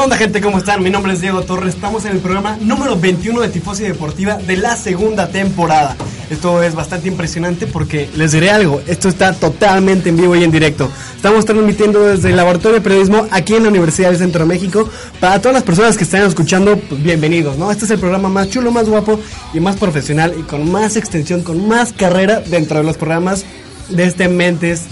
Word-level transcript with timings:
¿Qué 0.00 0.04
onda 0.04 0.16
gente? 0.16 0.40
¿Cómo 0.40 0.56
están? 0.56 0.82
Mi 0.82 0.88
nombre 0.88 1.12
es 1.12 1.20
Diego 1.20 1.42
Torres, 1.42 1.74
estamos 1.74 2.06
en 2.06 2.12
el 2.12 2.20
programa 2.20 2.56
número 2.58 2.98
21 2.98 3.38
de 3.42 3.50
Tifosi 3.50 3.82
Deportiva 3.82 4.36
de 4.36 4.56
la 4.56 4.74
segunda 4.74 5.28
temporada. 5.28 5.94
Esto 6.30 6.62
es 6.62 6.74
bastante 6.74 7.08
impresionante 7.08 7.66
porque 7.66 8.08
les 8.16 8.32
diré 8.32 8.48
algo, 8.48 8.80
esto 8.86 9.10
está 9.10 9.34
totalmente 9.34 10.08
en 10.08 10.16
vivo 10.16 10.34
y 10.34 10.42
en 10.42 10.50
directo. 10.50 10.90
Estamos 11.14 11.44
transmitiendo 11.44 12.02
desde 12.02 12.30
el 12.30 12.36
Laboratorio 12.36 12.76
de 12.78 12.80
Periodismo 12.80 13.26
aquí 13.30 13.54
en 13.56 13.64
la 13.64 13.68
Universidad 13.68 14.08
del 14.08 14.16
Centro 14.16 14.40
de 14.40 14.46
México. 14.46 14.88
Para 15.20 15.38
todas 15.38 15.52
las 15.52 15.64
personas 15.64 15.98
que 15.98 16.04
están 16.04 16.22
escuchando, 16.22 16.78
pues 16.78 17.02
bienvenidos, 17.02 17.58
¿no? 17.58 17.70
Este 17.70 17.84
es 17.84 17.90
el 17.90 17.98
programa 17.98 18.30
más 18.30 18.48
chulo, 18.48 18.70
más 18.70 18.88
guapo 18.88 19.20
y 19.52 19.60
más 19.60 19.76
profesional 19.76 20.34
y 20.38 20.44
con 20.44 20.72
más 20.72 20.96
extensión, 20.96 21.42
con 21.42 21.68
más 21.68 21.92
carrera 21.92 22.40
dentro 22.40 22.78
de 22.78 22.84
los 22.84 22.96
programas 22.96 23.44
de 23.90 24.04
este 24.04 24.28
Mentes 24.28 24.84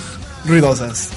Ruidosas. 0.45 1.09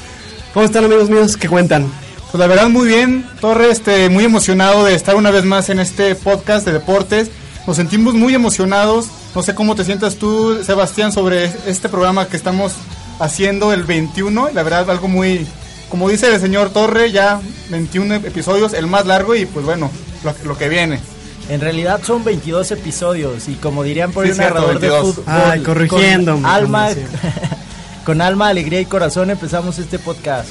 ¿Cómo 0.53 0.65
están 0.65 0.85
amigos 0.85 1.09
míos? 1.09 1.35
¿Qué 1.35 1.49
cuentan? 1.49 1.91
Pues 2.31 2.39
la 2.39 2.47
verdad 2.47 2.69
muy 2.69 2.87
bien, 2.87 3.25
Torre, 3.41 3.71
este, 3.71 4.07
muy 4.09 4.23
emocionado 4.23 4.85
de 4.85 4.95
estar 4.95 5.15
una 5.15 5.31
vez 5.31 5.43
más 5.43 5.69
en 5.69 5.79
este 5.79 6.15
podcast 6.15 6.65
de 6.65 6.71
deportes. 6.71 7.29
Nos 7.67 7.75
sentimos 7.75 8.13
muy 8.13 8.33
emocionados. 8.33 9.07
No 9.35 9.43
sé 9.43 9.53
cómo 9.53 9.75
te 9.75 9.83
sientas 9.83 10.15
tú, 10.15 10.63
Sebastián, 10.63 11.11
sobre 11.11 11.51
este 11.67 11.89
programa 11.89 12.27
que 12.27 12.37
estamos 12.37 12.73
haciendo 13.19 13.73
el 13.73 13.83
21. 13.83 14.49
La 14.53 14.63
verdad, 14.63 14.89
algo 14.89 15.09
muy, 15.09 15.45
como 15.89 16.07
dice 16.07 16.33
el 16.33 16.39
señor 16.39 16.69
Torre, 16.69 17.11
ya 17.11 17.41
21 17.69 18.15
episodios, 18.15 18.73
el 18.73 18.87
más 18.87 19.05
largo 19.05 19.35
y 19.35 19.45
pues 19.45 19.65
bueno, 19.65 19.91
lo, 20.23 20.33
lo 20.45 20.57
que 20.57 20.69
viene. 20.69 20.99
En 21.49 21.59
realidad 21.59 21.99
son 22.05 22.23
22 22.23 22.71
episodios 22.71 23.49
y 23.49 23.55
como 23.55 23.83
dirían 23.83 24.13
por 24.13 24.23
Sí, 24.23 24.31
un 24.31 24.37
cierto, 24.37 24.53
narrador 24.53 24.79
de 24.79 24.89
22. 24.89 25.15
fútbol, 25.15 25.33
Ay, 25.51 25.59
corrigiéndome, 25.63 26.41
con 26.43 26.49
alma, 26.51 26.89
con 28.05 28.21
alma, 28.21 28.47
alegría 28.47 28.79
y 28.79 28.85
corazón 28.85 29.29
empezamos 29.31 29.77
este 29.79 29.99
podcast. 29.99 30.47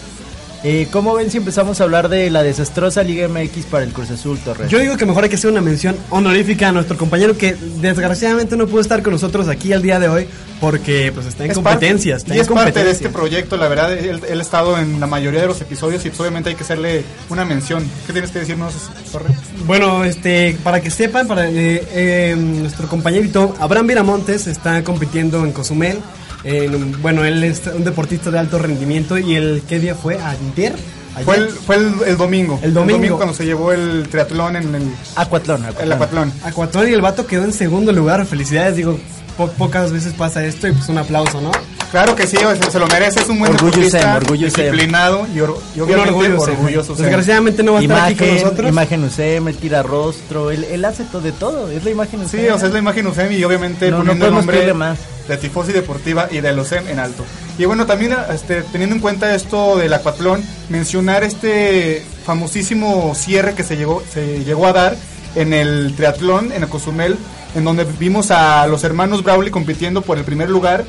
Eh, 0.63 0.89
¿Cómo 0.93 1.15
ven 1.15 1.31
si 1.31 1.39
empezamos 1.39 1.81
a 1.81 1.85
hablar 1.85 2.11
de 2.11 2.29
la 2.29 2.43
desastrosa 2.43 3.03
Liga 3.03 3.27
MX 3.29 3.65
para 3.71 3.83
el 3.83 3.93
Cruz 3.95 4.11
Azul, 4.11 4.39
Torres? 4.41 4.69
Yo 4.71 4.79
digo 4.79 4.99
que 4.99 5.07
mejor 5.07 5.25
hay 5.25 5.31
que 5.31 5.37
hacer 5.37 5.51
una 5.51 5.63
mención 5.63 5.97
honorífica 6.11 6.69
a 6.69 6.73
nuestro 6.73 6.99
compañero 6.99 7.35
que 7.39 7.57
desgraciadamente 7.81 8.59
no 8.59 8.67
pudo 8.67 8.83
estar 8.83 9.03
con 9.03 9.15
nosotros 9.15 9.49
aquí 9.49 9.73
al 9.73 9.81
día 9.81 9.99
de 9.99 10.09
hoy 10.09 10.27
porque 10.61 11.13
pues 11.15 11.25
está 11.27 11.47
en 11.47 11.53
Es 11.53 11.57
competencias. 11.57 12.25
parte- 12.25 12.33
está 12.33 12.35
y 12.35 12.39
en 12.39 12.43
es 12.43 12.65
parte 12.65 12.85
de 12.85 12.91
este 12.91 13.09
proyecto, 13.09 13.57
la 13.57 13.69
verdad, 13.69 13.91
él, 13.97 14.21
él 14.29 14.39
ha 14.39 14.43
estado 14.43 14.79
en 14.79 15.01
la 15.01 15.07
mayoría 15.07 15.41
de 15.41 15.47
los 15.47 15.59
episodios 15.63 16.05
y 16.05 16.11
pues, 16.11 16.21
obviamente 16.21 16.51
hay 16.51 16.57
que 16.57 16.65
hacerle 16.65 17.05
una 17.31 17.47
mención. 17.47 17.83
¿Qué 18.07 18.13
tienes 18.13 18.31
que 18.31 18.41
decirnos, 18.41 18.75
Torre? 19.11 19.31
Bueno, 19.67 20.05
este, 20.05 20.59
para 20.63 20.83
que 20.83 20.91
sepan, 20.91 21.27
para 21.27 21.49
eh, 21.49 21.83
eh, 21.91 22.37
nuestro 22.39 22.87
compañerito 22.87 23.55
Abraham 23.61 23.87
Viramontes 23.87 24.47
está 24.47 24.85
compitiendo 24.85 25.43
en 25.43 25.53
Cozumel. 25.53 25.99
En- 26.45 27.01
bueno, 27.03 27.25
él 27.25 27.43
es 27.45 27.63
un 27.75 27.85
deportista 27.85 28.31
de 28.31 28.39
alto 28.39 28.59
rendimiento 28.59 29.19
y 29.19 29.35
el 29.35 29.63
¿qué 29.69 29.79
día 29.79 29.95
fue? 29.95 30.15
Ayer. 30.21 30.75
Ayer. 31.15 31.25
Fue 31.25 31.37
el, 31.37 31.49
fue 31.49 31.77
el, 31.77 31.93
el 32.07 32.17
domingo. 32.17 32.59
El 32.63 32.73
domingo. 32.73 33.17
cuando 33.17 33.35
se 33.35 33.45
llevó 33.45 33.73
el 33.73 34.07
triatlón 34.11 34.57
en 34.57 34.75
el, 34.75 34.83
Acuatlón, 35.17 35.63
el 35.65 35.69
Acuatlón. 35.71 35.93
acuatlón. 35.93 36.33
Acuatlón 36.45 36.89
y 36.89 36.93
el 36.93 37.01
vato 37.01 37.27
quedó 37.27 37.45
en 37.45 37.53
segundo 37.53 37.93
lugar. 37.93 38.25
Felicidades, 38.27 38.77
digo, 38.77 38.99
po- 39.37 39.51
pocas 39.53 39.93
veces 39.93 40.13
pasa 40.15 40.45
esto 40.45 40.69
y 40.69 40.73
pues 40.73 40.89
un 40.89 40.99
aplauso, 40.99 41.41
¿no? 41.41 41.51
Claro 41.91 42.15
que 42.15 42.25
sí, 42.27 42.37
o 42.37 42.55
sea, 42.55 42.71
se 42.71 42.79
lo 42.79 42.87
merece, 42.87 43.21
es 43.21 43.29
un 43.29 43.41
buen 43.41 43.53
Orgullo 43.53 43.73
deportista, 43.73 44.01
Sem, 44.01 44.17
orgullo 44.17 44.49
Sem. 44.51 44.65
disciplinado 44.65 45.27
y, 45.35 45.41
or- 45.41 45.59
y 45.75 45.81
Un 45.81 45.87
obviamente 45.87 46.11
orgullo, 46.11 46.41
orgulloso. 46.41 46.95
Sem. 46.95 47.05
Desgraciadamente 47.07 47.63
no 47.65 47.73
va 47.73 47.79
a 47.81 47.83
estar 47.83 47.99
aquí 48.05 48.15
con 48.15 48.27
Imagen, 48.29 48.45
nosotros. 48.45 48.69
imagen 48.71 49.05
UCM, 49.05 49.49
el 49.49 49.57
tira 49.57 49.83
rostro, 49.83 50.51
él, 50.53 50.65
él 50.71 50.85
hace 50.85 51.03
todo 51.05 51.21
de 51.21 51.33
todo, 51.33 51.69
es 51.69 51.83
la 51.85 51.91
imagen 51.91 52.21
Sí, 52.29 52.37
UCM. 52.39 52.55
o 52.55 52.59
sea, 52.59 52.69
es 52.69 52.73
la 52.75 52.79
imagen 52.79 53.07
USEM 53.09 53.33
y 53.33 53.43
obviamente 53.43 53.91
No, 53.91 53.99
no 53.99 54.05
poniendo 54.05 54.27
el 54.27 54.33
podemos 54.35 54.47
nombre 54.55 54.75
más. 54.75 54.99
de 55.27 55.37
Tifosi 55.37 55.73
Deportiva 55.73 56.29
y 56.31 56.41
de 56.41 56.53
los 56.53 56.67
USEM 56.69 56.87
en 56.89 57.01
alto. 57.01 57.25
Y 57.59 57.65
bueno, 57.65 57.87
también 57.87 58.17
este, 58.33 58.63
teniendo 58.63 58.95
en 58.95 59.01
cuenta 59.03 59.35
esto 59.35 59.77
del 59.77 59.93
acuatlón, 59.93 60.45
mencionar 60.69 61.25
este 61.25 62.05
famosísimo 62.25 63.15
cierre 63.17 63.55
que 63.55 63.65
se 63.65 63.77
llegó, 63.77 64.01
se 64.15 64.45
llegó 64.45 64.67
a 64.69 64.73
dar 64.73 64.97
en 65.35 65.53
el 65.53 65.93
triatlón 65.97 66.53
en 66.53 66.65
Cozumel, 66.67 67.17
en 67.57 67.65
donde 67.65 67.85
vimos 67.99 68.31
a 68.31 68.67
los 68.69 68.85
hermanos 68.85 69.23
Brawley 69.25 69.51
compitiendo 69.51 70.03
por 70.03 70.19
el 70.19 70.25
primer 70.25 70.49
lugar. 70.49 70.85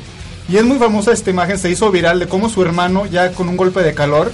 Y 0.48 0.56
es 0.56 0.64
muy 0.64 0.78
famosa 0.78 1.12
esta 1.12 1.30
imagen, 1.30 1.58
se 1.58 1.70
hizo 1.70 1.90
viral 1.90 2.18
de 2.18 2.26
cómo 2.26 2.48
su 2.48 2.62
hermano, 2.62 3.06
ya 3.06 3.32
con 3.32 3.48
un 3.48 3.56
golpe 3.56 3.80
de 3.82 3.94
calor, 3.94 4.32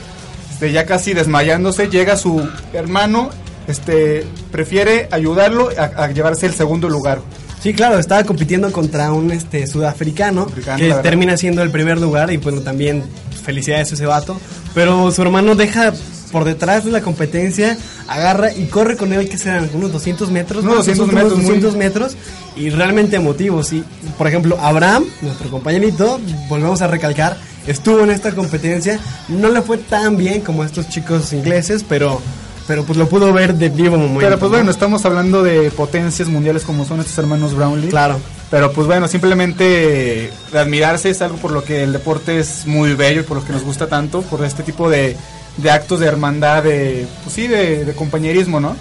este, 0.51 0.73
ya 0.73 0.87
casi 0.87 1.15
desmayándose, 1.15 1.89
llega 1.89 2.17
su 2.17 2.49
hermano, 2.73 3.31
este, 3.67 4.27
prefiere 4.51 5.09
ayudarlo 5.11 5.71
a, 5.79 6.05
a 6.05 6.11
llevarse 6.11 6.47
el 6.47 6.55
segundo 6.55 6.89
lugar. 6.89 7.21
Sí, 7.61 7.75
claro, 7.75 7.99
estaba 7.99 8.23
compitiendo 8.25 8.71
contra 8.71 9.13
un 9.13 9.33
este 9.33 9.67
sudafricano 9.67 10.43
Africano, 10.43 10.77
que 10.77 11.03
termina 11.03 11.37
siendo 11.37 11.63
el 11.63 11.71
primer 11.71 12.01
lugar 12.01 12.33
y 12.33 12.37
bueno, 12.37 12.61
también 12.61 13.05
felicidades 13.45 13.91
a 13.91 13.95
ese 13.95 14.07
vato, 14.07 14.41
pero 14.75 15.11
su 15.11 15.23
hermano 15.23 15.57
deja 15.57 15.93
por 16.33 16.45
detrás 16.45 16.85
de 16.85 16.91
la 16.91 17.01
competencia, 17.01 17.77
agarra 18.07 18.53
y 18.53 18.67
corre 18.67 18.97
con 18.97 19.13
él 19.13 19.29
que 19.29 19.39
serán 19.39 19.69
unos 19.75 19.93
200 19.93 20.31
metros, 20.31 20.65
¿no? 20.65 20.75
200 20.75 21.07
Los 21.07 21.15
últimos 21.15 21.25
metros, 21.25 21.39
muy- 21.39 21.47
200 21.47 21.77
metros 21.77 22.17
y 22.57 22.71
realmente 22.71 23.17
emotivos, 23.17 23.69
sí. 23.69 23.85
Por 24.17 24.27
ejemplo, 24.27 24.59
Abraham, 24.61 25.05
nuestro 25.23 25.51
compañerito, 25.51 26.21
volvemos 26.49 26.83
a 26.83 26.87
recalcar, 26.87 27.37
estuvo 27.67 28.01
en 28.01 28.11
esta 28.11 28.33
competencia, 28.35 28.99
no 29.29 29.49
le 29.49 29.63
fue 29.63 29.79
tan 29.79 30.17
bien 30.17 30.41
como 30.41 30.63
a 30.63 30.67
estos 30.67 30.89
chicos 30.89 31.33
ingleses, 31.33 31.85
pero 31.89 32.21
pero 32.67 32.85
pues 32.85 32.99
lo 32.99 33.09
pudo 33.09 33.33
ver 33.33 33.55
de 33.55 33.71
vivo 33.71 33.97
momento. 33.97 34.21
Pero 34.21 34.39
pues 34.39 34.51
¿no? 34.51 34.59
bueno, 34.59 34.71
estamos 34.71 35.03
hablando 35.07 35.43
de 35.43 35.71
potencias 35.71 36.29
mundiales 36.29 36.65
como 36.65 36.85
son 36.85 37.01
estos 37.01 37.17
hermanos 37.17 37.55
Brownlee. 37.55 37.89
claro. 37.89 38.19
Pero 38.51 38.73
pues 38.73 38.87
bueno, 38.87 39.09
simplemente 39.09 40.31
de 40.53 40.59
admirarse 40.59 41.11
es 41.11 41.21
algo 41.21 41.37
por 41.37 41.53
lo 41.53 41.63
que 41.65 41.83
el 41.83 41.93
deporte 41.93 42.39
es 42.39 42.67
muy 42.67 42.95
bello 42.95 43.21
y 43.21 43.25
por 43.25 43.37
lo 43.39 43.45
que 43.45 43.53
nos 43.53 43.63
gusta 43.63 43.89
tanto, 43.89 44.23
por 44.23 44.45
este 44.45 44.63
tipo 44.63 44.89
de, 44.89 45.17
de 45.59 45.71
actos 45.71 46.01
de 46.01 46.07
hermandad, 46.07 46.63
de, 46.63 47.07
pues 47.23 47.35
sí, 47.35 47.47
de, 47.47 47.85
de 47.85 47.93
compañerismo, 47.93 48.59
¿no? 48.59 48.75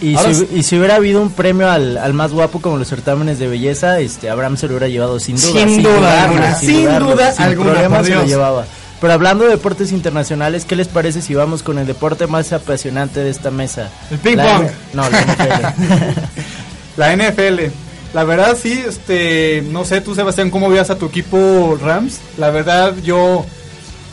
Y 0.00 0.14
Ahora 0.16 0.34
si, 0.34 0.40
sí. 0.40 0.48
y 0.54 0.62
si 0.62 0.78
hubiera 0.78 0.96
habido 0.96 1.22
un 1.22 1.30
premio 1.30 1.70
al, 1.70 1.98
al 1.98 2.14
más 2.14 2.32
guapo 2.32 2.60
como 2.60 2.78
los 2.78 2.88
certámenes 2.88 3.38
de 3.38 3.46
belleza, 3.46 4.00
este 4.00 4.28
Abraham 4.30 4.56
se 4.56 4.66
lo 4.66 4.72
hubiera 4.72 4.88
llevado 4.88 5.20
sin 5.20 5.36
duda. 5.36 5.52
Sin 5.52 5.82
duda 5.82 5.96
dudarlo, 5.96 6.24
alguna, 6.24 6.54
sin 6.54 6.82
dudarlo, 6.82 7.10
duda 7.12 7.32
sin 7.32 7.42
alguna, 7.44 7.70
problema 7.72 7.96
por 7.98 8.06
se 8.06 8.14
lo 8.14 8.24
llevaba. 8.24 8.66
Pero 9.00 9.12
hablando 9.12 9.44
de 9.44 9.50
deportes 9.50 9.92
internacionales, 9.92 10.64
¿qué 10.64 10.76
les 10.76 10.88
parece 10.88 11.20
si 11.20 11.34
vamos 11.34 11.62
con 11.62 11.78
el 11.78 11.86
deporte 11.86 12.26
más 12.26 12.52
apasionante 12.52 13.20
de 13.20 13.30
esta 13.30 13.50
mesa? 13.50 13.90
El 14.10 14.18
ping 14.18 14.36
pong. 14.36 14.66
No, 14.94 15.08
la 15.10 15.20
NFL. 15.20 15.82
La 16.96 17.16
NFL. 17.16 17.60
La 18.14 18.22
verdad 18.22 18.56
sí, 18.56 18.80
este, 18.86 19.64
no 19.72 19.84
sé 19.84 20.00
tú 20.00 20.14
Sebastián, 20.14 20.50
¿cómo 20.50 20.68
veas 20.68 20.88
a 20.88 20.96
tu 20.96 21.06
equipo 21.06 21.76
Rams? 21.82 22.20
La 22.38 22.50
verdad 22.50 22.94
yo 23.02 23.44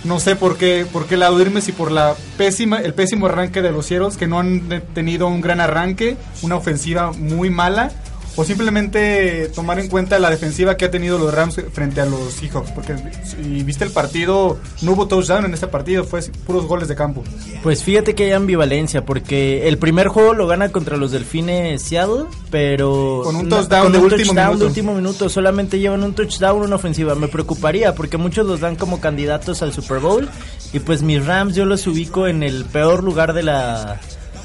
no 0.04 0.20
sé 0.20 0.36
por 0.36 0.58
qué, 0.58 0.88
por 0.92 1.06
qué 1.06 1.18
lado 1.18 1.40
irme, 1.40 1.62
si 1.62 1.72
por 1.72 1.92
la 1.92 2.16
pésima, 2.36 2.80
el 2.80 2.96
pésimo 2.96 3.28
arranque 3.28 3.62
de 3.62 3.72
los 3.72 3.86
Cielos, 3.86 4.18
que 4.18 4.26
no 4.26 4.40
han 4.40 4.82
tenido 4.96 5.28
un 5.28 5.40
gran 5.40 5.62
arranque, 5.62 6.18
una 6.42 6.56
ofensiva 6.56 7.12
muy 7.12 7.52
mala, 7.52 7.92
o 8.36 8.44
simplemente 8.44 9.50
tomar 9.53 9.80
en 9.80 9.88
cuenta 9.90 10.19
la 10.19 10.30
defensiva 10.30 10.78
que 10.78 10.86
ha 10.86 10.92
tenido 10.92 11.18
los 11.18 11.34
Rams 11.34 11.59
frente 11.74 12.02
a 12.02 12.06
los 12.06 12.34
Seahawks, 12.34 12.72
porque 12.72 12.96
si 13.24 13.64
viste 13.64 13.84
el 13.84 13.92
partido, 13.92 14.58
no 14.81 14.94
hubo 14.94 15.08
touchdown 15.08 15.46
en 15.46 15.53
este 15.53 15.68
partido, 15.68 16.03
fue 16.03 16.22
puros 16.46 16.66
goles 16.66 16.88
de 16.88 16.96
campo. 16.96 17.24
Pues 17.64 17.84
fíjate 17.84 18.16
que 18.16 18.25
hay 18.25 18.31
ambivalencia, 18.31 19.06
porque 19.06 19.68
el 19.68 19.78
primer 19.78 20.08
juego 20.08 20.34
lo 20.34 20.47
gana 20.47 20.70
contra 20.70 20.97
los 20.97 21.12
Delfines 21.12 21.81
Seattle, 21.81 22.25
pero... 22.50 23.22
Con 23.24 23.36
un 23.36 23.50
touchdown 23.50 23.84
con 23.84 23.91
de 23.91 23.97
un 23.97 24.03
último 24.06 24.18
touchdown 24.25 24.47
minuto. 24.47 24.59
de 24.59 24.66
último 24.68 24.94
minuto, 24.94 25.30
solamente 25.30 25.80
llevan 25.80 26.03
un 26.03 26.14
touchdown, 26.14 26.62
una 26.62 26.75
ofensiva. 26.75 27.16
Me 27.16 27.28
preocuparía, 27.28 27.96
porque 27.96 28.17
muchos 28.17 28.46
los 28.46 28.59
dan 28.59 28.76
como 28.76 29.02
candidatos 29.02 29.61
al 29.61 29.73
Super 29.73 30.00
Bowl, 30.00 30.29
y 30.73 30.79
pues 30.79 31.02
mis 31.02 31.26
Rams 31.26 31.56
yo 31.56 31.66
los 31.66 31.85
ubico 31.88 32.28
en 32.28 32.44
el 32.44 32.66
peor 32.66 33.03
lugar 33.03 33.34
de 33.34 33.44
la, 33.44 34.00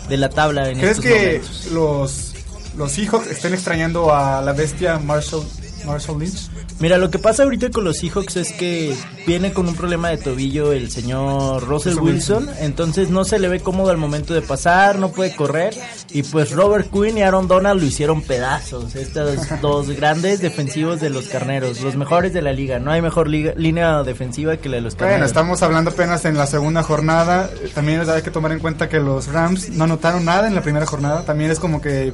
de 0.08 0.16
la 0.16 0.28
tabla 0.28 0.70
en 0.70 0.78
¿Crees 0.78 0.99
estos 0.99 1.05
que 1.05 1.25
momentos. 1.25 1.69
los, 1.72 2.34
los 2.76 2.93
Seahawks 2.93 3.26
estén 3.28 3.55
extrañando 3.55 4.14
a 4.14 4.40
la 4.43 4.52
bestia 4.52 4.99
Marshall, 4.99 5.44
Marshall 5.84 6.19
Lynch? 6.19 6.49
Mira, 6.78 6.99
lo 6.99 7.11
que 7.11 7.19
pasa 7.19 7.43
ahorita 7.44 7.70
con 7.70 7.84
los 7.84 7.96
Seahawks 7.96 8.37
es 8.37 8.52
que 8.52 8.94
viene 9.26 9.55
con 9.55 9.67
un 9.67 9.75
problema 9.75 10.11
de 10.11 10.19
tobillo 10.19 10.73
el 10.73 10.90
señor 10.90 11.64
Russell 11.67 11.99
Wilson, 11.99 12.50
entonces 12.61 13.08
no 13.08 13.25
se 13.25 13.38
le 13.38 13.49
ve 13.49 13.61
cómodo 13.61 13.90
al 13.90 13.96
momento 13.96 14.34
de 14.34 14.43
pasar, 14.43 14.99
no 14.99 15.11
puede 15.11 15.34
correr, 15.34 15.75
y 16.11 16.23
pues 16.23 16.50
Robert 16.50 16.90
Quinn 16.93 17.17
y 17.17 17.23
Aaron 17.23 17.49
Donald 17.49 17.81
lo 17.81 17.87
hicieron 17.87 18.20
pedazos, 18.20 18.94
estos 18.94 19.38
dos 19.62 19.88
grandes 19.93 20.40
defensivos 20.43 21.00
de 21.00 21.08
los 21.08 21.28
carneros, 21.28 21.81
los 21.81 21.96
mejores 21.96 22.34
de 22.34 22.43
la 22.43 22.52
liga, 22.52 22.78
no 22.78 22.90
hay 22.90 23.00
mejor 23.00 23.28
liga- 23.28 23.55
línea 23.56 24.02
defensiva 24.02 24.58
que 24.58 24.69
la 24.69 24.76
de 24.76 24.82
los 24.82 24.96
carneros. 24.96 25.14
Bueno, 25.20 25.26
estamos 25.26 25.62
hablando 25.62 25.93
apenas 25.93 26.26
en 26.26 26.37
la 26.37 26.46
segunda 26.46 26.82
jornada. 26.82 27.49
También 27.75 28.02
hay 28.08 28.20
que 28.20 28.31
tomar 28.31 28.52
en 28.52 28.58
cuenta 28.58 28.90
que 28.90 29.00
los 29.00 29.28
Rams 29.28 29.70
no 29.70 29.84
anotaron 29.84 30.26
nada 30.26 30.46
en 30.46 30.55
la 30.55 30.61
primera 30.61 30.84
jornada. 30.84 31.23
También 31.25 31.50
es 31.50 31.58
como 31.58 31.81
que 31.81 32.12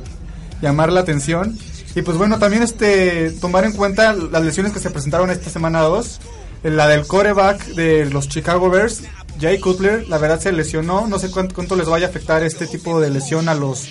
llamar 0.62 0.90
la 0.92 1.00
atención. 1.00 1.58
Y 1.94 2.00
pues 2.00 2.16
bueno, 2.16 2.38
también 2.38 2.62
este 2.62 3.30
tomar 3.32 3.64
en 3.64 3.72
cuenta 3.72 4.14
las 4.14 4.42
lesiones 4.42 4.72
que 4.72 4.80
se 4.80 4.88
presentaron 4.90 5.30
esta 5.30 5.50
semana 5.50 5.80
2. 5.80 6.20
La 6.62 6.86
del 6.88 7.06
coreback 7.06 7.66
de 7.74 8.06
los 8.06 8.28
Chicago 8.28 8.70
Bears, 8.70 9.02
Jay 9.40 9.58
Cutler, 9.58 10.08
la 10.08 10.16
verdad 10.18 10.40
se 10.40 10.52
lesionó. 10.52 11.06
No 11.08 11.18
sé 11.18 11.30
cuánto, 11.30 11.54
cuánto 11.54 11.74
les 11.76 11.88
vaya 11.88 12.06
a 12.06 12.10
afectar 12.10 12.42
este 12.44 12.66
tipo 12.66 13.00
de 13.00 13.10
lesión 13.10 13.48
a 13.48 13.54
los 13.54 13.88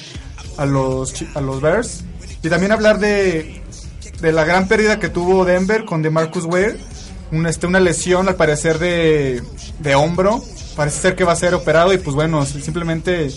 a 0.58 0.66
los 0.66 1.14
a 1.36 1.42
los 1.42 1.62
Bears. 1.62 2.04
Y 2.42 2.50
también 2.50 2.72
hablar 2.72 2.98
de 3.00 3.62
de 4.22 4.32
la 4.32 4.46
gran 4.46 4.68
pérdida 4.68 5.00
que 5.00 5.10
tuvo 5.10 5.46
Denver 5.46 5.84
con 5.84 6.02
DeMarcus 6.02 6.46
Ware, 6.46 6.78
un, 7.32 7.46
este, 7.48 7.66
una 7.68 7.80
lesión 7.80 8.28
al 8.30 8.36
parecer 8.36 8.78
de, 8.78 9.42
de 9.80 9.96
hombro, 9.96 10.44
parece 10.76 11.02
ser 11.02 11.16
que 11.16 11.24
va 11.24 11.34
a 11.34 11.36
ser 11.36 11.56
operado 11.56 11.92
y 11.92 11.98
pues 11.98 12.16
bueno, 12.16 12.46
si- 12.46 12.62
simplemente 12.62 13.32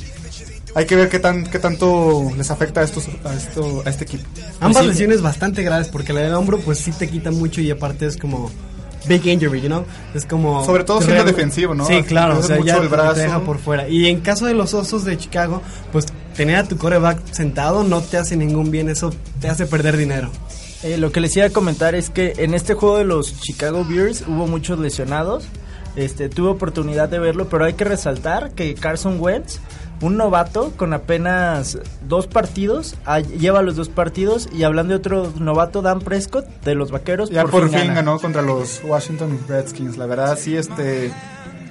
hay 0.74 0.86
que 0.86 0.96
ver 0.96 1.08
qué 1.08 1.18
tan 1.18 1.44
qué 1.44 1.58
tanto 1.58 2.30
les 2.36 2.50
afecta 2.50 2.80
a 2.80 2.84
estos 2.84 3.08
a 3.24 3.34
esto 3.34 3.82
a 3.84 3.90
este 3.90 4.04
equipo. 4.04 4.24
Ambas 4.60 4.82
sí. 4.82 4.88
lesiones 4.88 5.22
bastante 5.22 5.62
graves 5.62 5.88
porque 5.88 6.12
la 6.12 6.20
del 6.20 6.34
hombro 6.34 6.58
pues 6.58 6.78
sí 6.78 6.92
te 6.92 7.08
quita 7.08 7.30
mucho 7.30 7.60
y 7.60 7.70
aparte 7.70 8.06
es 8.06 8.16
como 8.16 8.50
big 9.06 9.26
injury, 9.26 9.60
you 9.60 9.68
know? 9.68 9.84
Es 10.14 10.24
como 10.24 10.64
Sobre 10.64 10.84
todo 10.84 11.00
siendo 11.00 11.24
defensivo, 11.24 11.74
¿no? 11.74 11.86
Sí, 11.86 12.02
claro, 12.02 12.38
o 12.38 12.42
sea, 12.42 12.56
mucho 12.56 12.66
ya 12.66 12.76
el 12.76 12.88
brazo. 12.88 13.14
te 13.14 13.20
deja 13.20 13.40
por 13.40 13.58
fuera. 13.58 13.88
Y 13.88 14.06
en 14.06 14.20
caso 14.20 14.46
de 14.46 14.54
los 14.54 14.74
Osos 14.74 15.04
de 15.04 15.16
Chicago, 15.16 15.62
pues 15.92 16.06
tener 16.36 16.56
a 16.56 16.64
tu 16.64 16.76
coreback 16.76 17.18
sentado 17.32 17.84
no 17.84 18.00
te 18.00 18.16
hace 18.16 18.36
ningún 18.36 18.70
bien, 18.70 18.88
eso 18.88 19.12
te 19.40 19.48
hace 19.48 19.66
perder 19.66 19.96
dinero. 19.96 20.30
Eh, 20.82 20.98
lo 20.98 21.12
que 21.12 21.20
les 21.20 21.36
iba 21.36 21.46
a 21.46 21.50
comentar 21.50 21.94
es 21.94 22.10
que 22.10 22.34
en 22.38 22.54
este 22.54 22.74
juego 22.74 22.98
de 22.98 23.04
los 23.04 23.40
Chicago 23.40 23.84
Bears 23.84 24.24
hubo 24.26 24.46
muchos 24.46 24.78
lesionados. 24.78 25.44
Este, 25.96 26.28
tuve 26.28 26.48
oportunidad 26.48 27.08
de 27.08 27.20
verlo, 27.20 27.48
pero 27.48 27.64
hay 27.64 27.74
que 27.74 27.84
resaltar 27.84 28.50
que 28.50 28.74
Carson 28.74 29.20
Wentz, 29.20 29.60
un 30.00 30.17
novato 30.17 30.73
con 30.76 30.93
apenas 30.93 31.79
dos 32.06 32.26
partidos, 32.26 32.96
ah, 33.06 33.20
lleva 33.20 33.62
los 33.62 33.76
dos 33.76 33.88
partidos. 33.88 34.49
Y 34.52 34.64
hablando 34.64 34.93
de 34.93 34.99
otro 34.99 35.32
novato, 35.38 35.82
Dan 35.82 36.00
Prescott, 36.00 36.46
de 36.64 36.75
los 36.75 36.91
Vaqueros, 36.91 37.31
Ya 37.31 37.44
por, 37.44 37.69
fin, 37.69 37.79
gana. 37.79 37.94
ganó 37.94 38.19
contra 38.19 38.43
los 38.43 38.82
Washington 38.85 39.38
Redskins. 39.49 39.96
La 39.96 40.06
verdad, 40.06 40.38
sí, 40.38 40.56
este. 40.56 41.12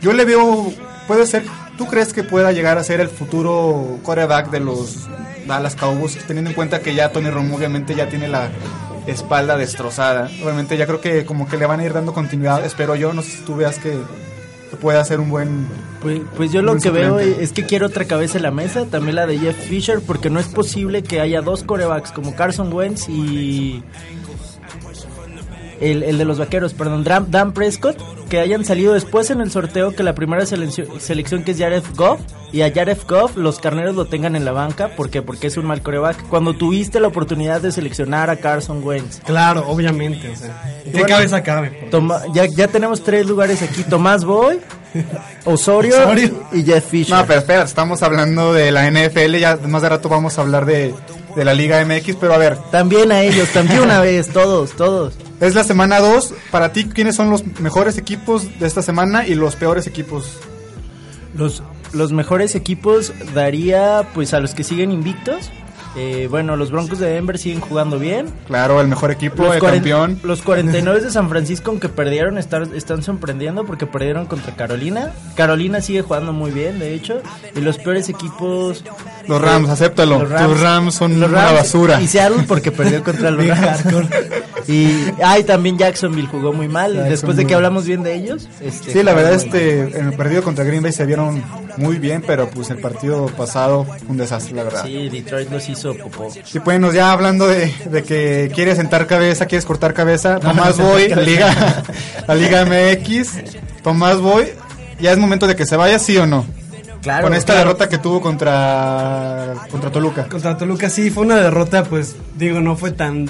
Yo 0.01 0.13
le 0.13 0.25
veo. 0.25 0.71
Puede 1.07 1.25
ser. 1.27 1.43
¿Tú 1.77 1.87
crees 1.87 2.13
que 2.13 2.23
pueda 2.23 2.51
llegar 2.51 2.77
a 2.77 2.83
ser 2.83 2.99
el 3.01 3.09
futuro 3.09 3.97
quarterback 4.03 4.51
de 4.51 4.59
los 4.59 5.07
Dallas 5.47 5.75
Cowboys? 5.75 6.17
Teniendo 6.25 6.51
en 6.51 6.55
cuenta 6.55 6.81
que 6.81 6.93
ya 6.95 7.11
Tony 7.11 7.29
Romo, 7.29 7.55
obviamente, 7.55 7.95
ya 7.95 8.09
tiene 8.09 8.27
la 8.27 8.49
espalda 9.07 9.57
destrozada. 9.57 10.29
Obviamente, 10.43 10.77
ya 10.77 10.85
creo 10.85 11.01
que 11.01 11.25
como 11.25 11.47
que 11.47 11.57
le 11.57 11.65
van 11.65 11.79
a 11.79 11.85
ir 11.85 11.93
dando 11.93 12.13
continuidad. 12.13 12.63
Espero 12.65 12.95
yo. 12.95 13.13
No 13.13 13.21
sé 13.21 13.31
si 13.31 13.41
tú 13.43 13.55
veas 13.55 13.79
que, 13.79 13.97
que 14.73 14.77
pueda 14.81 15.03
ser 15.05 15.19
un 15.19 15.29
buen. 15.29 15.67
Pues, 16.01 16.21
pues 16.35 16.51
yo 16.51 16.61
lo 16.61 16.77
que 16.77 16.89
veo 16.89 17.19
es 17.19 17.53
que 17.53 17.65
quiero 17.65 17.87
otra 17.87 18.05
cabeza 18.05 18.37
en 18.37 18.43
la 18.43 18.51
mesa, 18.51 18.85
también 18.85 19.15
la 19.15 19.27
de 19.27 19.37
Jeff 19.37 19.55
Fisher, 19.55 20.01
porque 20.05 20.29
no 20.29 20.39
es 20.39 20.47
posible 20.47 21.03
que 21.03 21.21
haya 21.21 21.41
dos 21.41 21.63
corebacks 21.63 22.11
como 22.11 22.35
Carson 22.35 22.73
Wentz 22.73 23.07
y 23.07 23.83
el, 25.91 26.03
el 26.03 26.17
de 26.17 26.25
los 26.25 26.39
vaqueros, 26.39 26.73
perdón, 26.73 27.03
Dan, 27.03 27.53
Prescott, 27.53 27.97
que 28.29 28.39
hayan 28.39 28.65
salido 28.65 28.93
después 28.93 29.29
en 29.29 29.41
el 29.41 29.51
sorteo 29.51 29.91
que 29.95 30.03
la 30.03 30.15
primera 30.15 30.45
selección, 30.45 30.87
selección 30.99 31.43
que 31.43 31.51
es 31.51 31.57
Jared 31.59 31.83
Goff 31.95 32.19
y 32.51 32.61
a 32.61 32.71
Jared 32.73 32.97
Goff 33.07 33.35
los 33.35 33.59
carneros 33.59 33.95
lo 33.95 34.05
tengan 34.05 34.35
en 34.35 34.45
la 34.45 34.51
banca, 34.51 34.89
¿por 34.89 35.09
qué? 35.09 35.21
Porque 35.21 35.47
es 35.47 35.57
un 35.57 35.65
mal 35.65 35.81
coreback. 35.81 36.27
Cuando 36.29 36.53
tuviste 36.53 36.99
la 36.99 37.07
oportunidad 37.07 37.61
de 37.61 37.71
seleccionar 37.71 38.29
a 38.29 38.35
Carson 38.37 38.83
Wentz. 38.83 39.19
Claro, 39.25 39.65
obviamente, 39.67 40.29
o 40.29 40.35
sea, 40.35 40.81
¿qué 40.83 40.91
Bueno, 40.91 41.07
cabeza 41.07 41.43
cabe? 41.43 41.87
Toma- 41.91 42.21
ya, 42.33 42.45
ya 42.45 42.67
tenemos 42.67 43.03
tres 43.03 43.25
lugares 43.25 43.61
aquí, 43.61 43.83
Tomás 43.83 44.23
Boy, 44.25 44.59
Osorio, 45.45 45.97
Osorio. 45.99 46.43
y 46.51 46.63
Jeff 46.63 46.85
Fisher. 46.87 47.15
No, 47.17 47.25
pero 47.25 47.39
espera, 47.39 47.63
estamos 47.63 48.03
hablando 48.03 48.53
de 48.53 48.71
la 48.71 48.87
NFL. 48.89 49.37
Ya 49.39 49.57
más 49.67 49.81
de 49.81 49.89
rato 49.89 50.09
vamos 50.09 50.37
a 50.37 50.41
hablar 50.41 50.65
de, 50.65 50.93
de 51.35 51.45
la 51.45 51.53
Liga 51.53 51.83
MX. 51.83 52.15
Pero 52.19 52.33
a 52.33 52.37
ver, 52.37 52.57
También 52.71 53.11
a 53.11 53.21
ellos, 53.21 53.49
también 53.49 53.81
una 53.81 53.99
vez, 53.99 54.29
todos, 54.29 54.71
todos. 54.71 55.13
Es 55.43 55.55
la 55.55 55.63
semana 55.63 55.99
2. 55.99 56.33
Para 56.51 56.71
ti, 56.71 56.85
¿quiénes 56.85 57.15
son 57.15 57.29
los 57.29 57.43
mejores 57.59 57.97
equipos 57.97 58.47
de 58.59 58.67
esta 58.67 58.81
semana 58.81 59.27
y 59.27 59.35
los 59.35 59.55
peores 59.55 59.87
equipos? 59.87 60.37
Los, 61.37 61.63
los 61.93 62.11
mejores 62.11 62.55
equipos 62.55 63.11
daría 63.33 64.07
pues 64.13 64.33
a 64.33 64.39
los 64.39 64.53
que 64.53 64.63
siguen 64.63 64.91
invictos. 64.91 65.51
Eh, 65.95 66.27
bueno, 66.27 66.55
los 66.55 66.71
Broncos 66.71 66.97
de 66.97 67.07
Denver 67.07 67.37
siguen 67.37 67.59
jugando 67.61 67.99
bien. 67.99 68.25
Claro, 68.47 68.81
el 68.81 68.87
mejor 68.87 69.11
equipo, 69.11 69.43
Los, 69.43 69.55
el 69.57 69.61
campeón. 69.61 70.19
los 70.23 70.41
49 70.41 71.01
de 71.01 71.11
San 71.11 71.29
Francisco, 71.29 71.69
aunque 71.69 71.87
perdieron, 71.87 72.39
estar- 72.39 72.73
están 72.73 73.03
sorprendiendo 73.03 73.63
porque 73.63 73.85
perdieron 73.85 74.25
contra 74.25 74.55
Carolina. 74.55 75.11
Carolina 75.35 75.81
sigue 75.81 76.01
jugando 76.01 76.33
muy 76.33 76.49
bien, 76.49 76.79
de 76.79 76.95
hecho. 76.95 77.21
Y 77.55 77.61
los 77.61 77.77
peores 77.77 78.09
equipos... 78.09 78.83
Los 79.27 79.39
Rams, 79.39 79.69
acéptalo. 79.69 80.23
Los 80.25 80.41
Tus 80.43 80.59
Rams 80.61 80.95
son 80.95 81.19
los 81.19 81.29
una 81.29 81.41
Rams 81.43 81.59
basura. 81.59 82.01
Y 82.01 82.07
Seattle 82.07 82.43
porque 82.47 82.71
perdió 82.71 83.03
contra 83.03 83.29
los 83.31 83.45
Rams. 83.47 83.83
Y 84.67 85.05
ay, 85.23 85.43
también 85.43 85.77
Jacksonville 85.77 86.27
jugó 86.27 86.53
muy 86.53 86.67
mal. 86.67 87.09
Después 87.09 87.37
de 87.37 87.45
que 87.45 87.53
hablamos 87.55 87.85
bien 87.85 88.03
de 88.03 88.15
ellos. 88.15 88.47
este, 88.61 88.93
Sí, 88.93 89.03
la 89.03 89.13
verdad, 89.13 89.33
este, 89.33 89.81
en 89.97 90.07
el 90.07 90.13
partido 90.13 90.43
contra 90.43 90.63
Green 90.63 90.81
Bay 90.83 90.91
se 90.91 91.05
vieron 91.05 91.43
muy 91.77 91.97
bien, 91.97 92.23
pero 92.25 92.49
pues 92.49 92.69
el 92.69 92.77
partido 92.77 93.25
pasado 93.27 93.85
un 94.07 94.17
desastre, 94.17 94.55
la 94.55 94.63
verdad. 94.63 94.83
Sí, 94.85 95.09
Detroit 95.09 95.49
los 95.51 95.67
hizo 95.69 95.93
popó. 95.95 96.29
Y 96.53 96.59
bueno, 96.59 96.91
ya 96.93 97.11
hablando 97.11 97.47
de, 97.47 97.73
de 97.85 98.03
que 98.03 98.51
quieres 98.53 98.77
sentar 98.77 99.07
cabeza, 99.07 99.45
quieres 99.45 99.65
cortar 99.65 99.93
cabeza, 99.93 100.39
Tomás 100.39 100.77
Boy, 100.77 101.13
Liga, 101.25 101.83
la 102.27 102.35
Liga 102.35 102.65
MX, 102.65 103.31
Tomás 103.83 104.17
Boy, 104.19 104.47
ya 104.99 105.11
es 105.11 105.17
momento 105.17 105.47
de 105.47 105.55
que 105.55 105.65
se 105.65 105.75
vaya, 105.75 105.99
sí 105.99 106.17
o 106.17 106.25
no. 106.25 106.45
Claro, 107.01 107.23
Con 107.25 107.33
esta 107.33 107.51
claro. 107.53 107.67
derrota 107.67 107.89
que 107.89 107.97
tuvo 107.97 108.21
contra, 108.21 109.55
contra 109.69 109.91
Toluca. 109.91 110.29
Contra 110.29 110.57
Toluca 110.57 110.89
sí 110.89 111.09
fue 111.09 111.25
una 111.25 111.35
derrota, 111.35 111.83
pues 111.83 112.15
digo, 112.37 112.61
no 112.61 112.77
fue 112.77 112.91
tan 112.91 113.27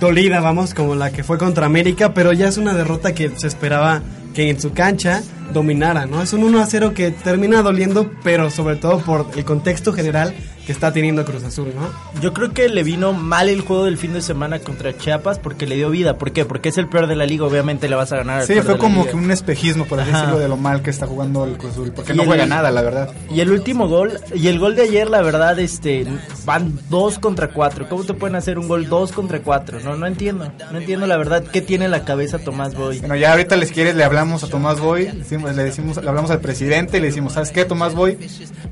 dolida, 0.00 0.40
vamos, 0.40 0.74
como 0.74 0.94
la 0.94 1.10
que 1.10 1.24
fue 1.24 1.38
contra 1.38 1.66
América, 1.66 2.14
pero 2.14 2.32
ya 2.32 2.48
es 2.48 2.56
una 2.56 2.74
derrota 2.74 3.14
que 3.14 3.30
se 3.36 3.46
esperaba 3.46 4.02
que 4.34 4.48
en 4.48 4.60
su 4.60 4.72
cancha 4.72 5.22
dominara, 5.52 6.06
¿no? 6.06 6.22
Es 6.22 6.32
un 6.32 6.44
1 6.44 6.60
a 6.60 6.66
0 6.66 6.94
que 6.94 7.10
termina 7.10 7.62
doliendo, 7.62 8.10
pero 8.22 8.50
sobre 8.50 8.76
todo 8.76 8.98
por 9.00 9.26
el 9.36 9.44
contexto 9.44 9.92
general 9.92 10.34
que 10.66 10.72
está 10.72 10.92
teniendo 10.92 11.24
Cruz 11.24 11.42
Azul, 11.44 11.72
¿no? 11.74 12.20
Yo 12.20 12.32
creo 12.32 12.52
que 12.52 12.68
le 12.68 12.82
vino 12.84 13.12
mal 13.12 13.48
el 13.48 13.62
juego 13.62 13.84
del 13.86 13.98
fin 13.98 14.12
de 14.12 14.22
semana 14.22 14.60
contra 14.60 14.96
Chiapas 14.96 15.38
porque 15.40 15.66
le 15.66 15.74
dio 15.74 15.90
vida. 15.90 16.18
¿Por 16.18 16.30
qué? 16.32 16.44
Porque 16.44 16.68
es 16.68 16.78
el 16.78 16.88
peor 16.88 17.08
de 17.08 17.16
la 17.16 17.26
liga, 17.26 17.44
obviamente 17.44 17.88
le 17.88 17.96
vas 17.96 18.12
a 18.12 18.16
ganar. 18.18 18.40
al 18.40 18.46
Sí, 18.46 18.52
peor 18.54 18.64
fue 18.64 18.74
de 18.74 18.78
la 18.78 18.80
como 18.82 18.98
liga. 19.00 19.10
que 19.10 19.16
un 19.16 19.30
espejismo, 19.32 19.86
por 19.86 19.98
así 19.98 20.10
Ajá. 20.10 20.20
decirlo, 20.20 20.38
de 20.38 20.48
lo 20.48 20.56
mal 20.56 20.82
que 20.82 20.90
está 20.90 21.06
jugando 21.06 21.44
el 21.44 21.56
Cruz 21.56 21.72
Azul. 21.72 21.92
Porque 21.92 22.12
Y 22.12 22.16
no 22.16 22.22
el- 22.22 22.28
juega 22.28 22.46
nada, 22.46 22.70
la 22.70 22.82
verdad. 22.82 23.10
Y 23.34 23.40
el 23.40 23.50
último 23.50 23.88
gol, 23.88 24.20
y 24.34 24.46
el 24.48 24.58
gol 24.60 24.76
de 24.76 24.82
ayer, 24.82 25.10
la 25.10 25.20
verdad, 25.22 25.58
este, 25.58 26.06
van 26.44 26.78
dos 26.88 27.18
contra 27.18 27.48
cuatro. 27.48 27.88
¿Cómo 27.88 28.04
te 28.04 28.14
pueden 28.14 28.36
hacer 28.36 28.58
un 28.58 28.68
gol 28.68 28.88
dos 28.88 29.10
contra 29.12 29.40
cuatro? 29.40 29.80
No, 29.80 29.96
no 29.96 30.06
entiendo. 30.06 30.52
No 30.70 30.78
entiendo 30.78 31.06
la 31.08 31.16
verdad 31.16 31.42
qué 31.42 31.60
tiene 31.60 31.86
en 31.86 31.90
la 31.90 32.04
cabeza 32.04 32.38
Tomás 32.38 32.74
Boy. 32.76 33.00
Bueno, 33.00 33.16
ya 33.16 33.32
ahorita 33.32 33.56
les 33.56 33.72
quieres, 33.72 33.96
le 33.96 34.04
hablamos 34.04 34.44
a 34.44 34.48
Tomás 34.48 34.78
Boy, 34.78 35.06
le 35.06 35.12
decimos, 35.14 35.56
le, 35.56 35.64
decimos, 35.64 35.96
le 36.00 36.08
hablamos 36.08 36.30
al 36.30 36.40
presidente 36.40 36.98
y 36.98 37.00
le 37.00 37.08
decimos, 37.08 37.32
¿sabes 37.32 37.50
qué, 37.50 37.64
Tomás 37.64 37.94
Boy? 37.94 38.16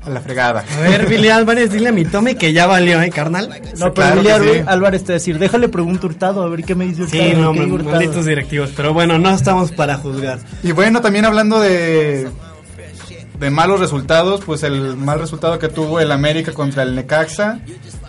A 0.05 0.09
la 0.09 0.21
fregada. 0.21 0.63
A 0.77 0.81
ver, 0.81 1.05
Billy 1.07 1.27
Álvarez, 1.29 1.71
dile 1.81 1.89
a 1.89 1.91
mi 1.93 2.05
Tommy 2.05 2.35
que 2.35 2.53
ya 2.53 2.67
valió, 2.67 3.01
¿eh, 3.01 3.09
carnal? 3.09 3.49
No, 3.79 3.93
pero 3.93 4.21
claro 4.21 4.43
sí. 4.53 4.61
Álvarez 4.65 5.01
te 5.03 5.07
va 5.07 5.13
a 5.13 5.19
decir, 5.19 5.39
déjale 5.39 5.67
pregunto 5.69 6.07
Hurtado, 6.07 6.43
a 6.43 6.49
ver 6.49 6.63
qué 6.63 6.75
me 6.75 6.85
dice 6.85 7.03
Hurtado. 7.03 7.23
Sí, 7.23 7.33
no, 7.35 7.53
malditos 7.53 8.25
directivos, 8.25 8.71
pero 8.75 8.93
bueno, 8.93 9.17
no 9.19 9.31
estamos 9.31 9.71
para 9.71 9.95
juzgar. 9.97 10.39
Y 10.63 10.71
bueno, 10.71 11.01
también 11.01 11.25
hablando 11.25 11.59
de, 11.59 12.27
de 13.39 13.49
malos 13.49 13.79
resultados, 13.79 14.41
pues 14.45 14.63
el 14.63 14.95
mal 14.95 15.19
resultado 15.19 15.57
que 15.59 15.67
tuvo 15.69 15.99
el 15.99 16.11
América 16.11 16.53
contra 16.53 16.83
el 16.83 16.95
Necaxa. 16.95 17.59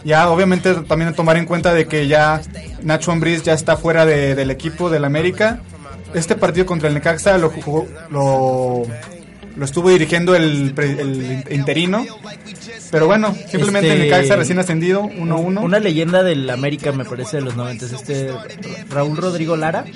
Ya 0.04 0.28
obviamente 0.30 0.74
también 0.74 1.14
tomar 1.14 1.36
en 1.36 1.46
cuenta 1.46 1.72
de 1.72 1.86
que 1.86 2.08
ya 2.08 2.40
Nacho 2.82 3.12
Ambriz 3.12 3.42
ya 3.42 3.52
está 3.54 3.76
fuera 3.76 4.04
de- 4.04 4.34
del 4.34 4.50
equipo 4.50 4.90
del 4.90 5.04
América. 5.04 5.60
Este 6.12 6.34
partido 6.36 6.66
contra 6.66 6.88
el 6.88 6.94
Necaxa 6.94 7.38
lo 7.38 7.48
jugó, 7.50 7.86
lo, 8.10 8.82
lo 9.56 9.64
estuvo 9.64 9.88
dirigiendo 9.90 10.34
el, 10.34 10.72
pre- 10.74 11.00
el 11.00 11.44
interino. 11.50 12.04
Pero 12.92 13.06
bueno, 13.06 13.34
simplemente 13.50 13.88
Este- 13.88 13.92
el 14.04 14.10
Necaxa 14.10 14.36
recién 14.36 14.58
ascendido, 14.58 15.00
1-1. 15.02 15.62
Una 15.62 15.78
leyenda 15.78 16.22
del 16.22 16.48
América, 16.50 16.92
me 16.92 17.06
parece, 17.06 17.38
de 17.38 17.42
los 17.42 17.56
90. 17.56 17.86
Este 17.86 18.30
Raúl 18.90 19.16
Rodrigo 19.16 19.56
Lara. 19.56 19.86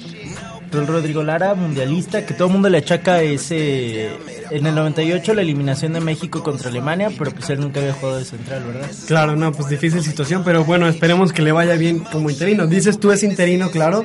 Rodrigo 0.72 1.22
Lara, 1.22 1.54
mundialista, 1.54 2.24
que 2.26 2.34
todo 2.34 2.48
el 2.48 2.52
mundo 2.52 2.68
le 2.68 2.78
achaca 2.78 3.22
ese. 3.22 4.10
En 4.50 4.66
el 4.66 4.74
98, 4.74 5.34
la 5.34 5.42
eliminación 5.42 5.92
de 5.92 6.00
México 6.00 6.42
contra 6.42 6.70
Alemania, 6.70 7.10
pero 7.18 7.32
pues 7.32 7.50
él 7.50 7.60
nunca 7.60 7.80
había 7.80 7.92
jugado 7.94 8.18
de 8.18 8.24
central, 8.24 8.64
¿verdad? 8.64 8.88
Claro, 9.06 9.36
no, 9.36 9.52
pues 9.52 9.68
difícil 9.68 10.02
situación, 10.02 10.42
pero 10.44 10.64
bueno, 10.64 10.86
esperemos 10.88 11.32
que 11.32 11.42
le 11.42 11.52
vaya 11.52 11.74
bien 11.74 12.00
como 12.00 12.30
interino. 12.30 12.66
Dices 12.66 13.00
tú 13.00 13.10
es 13.10 13.22
interino, 13.22 13.70
claro. 13.70 14.04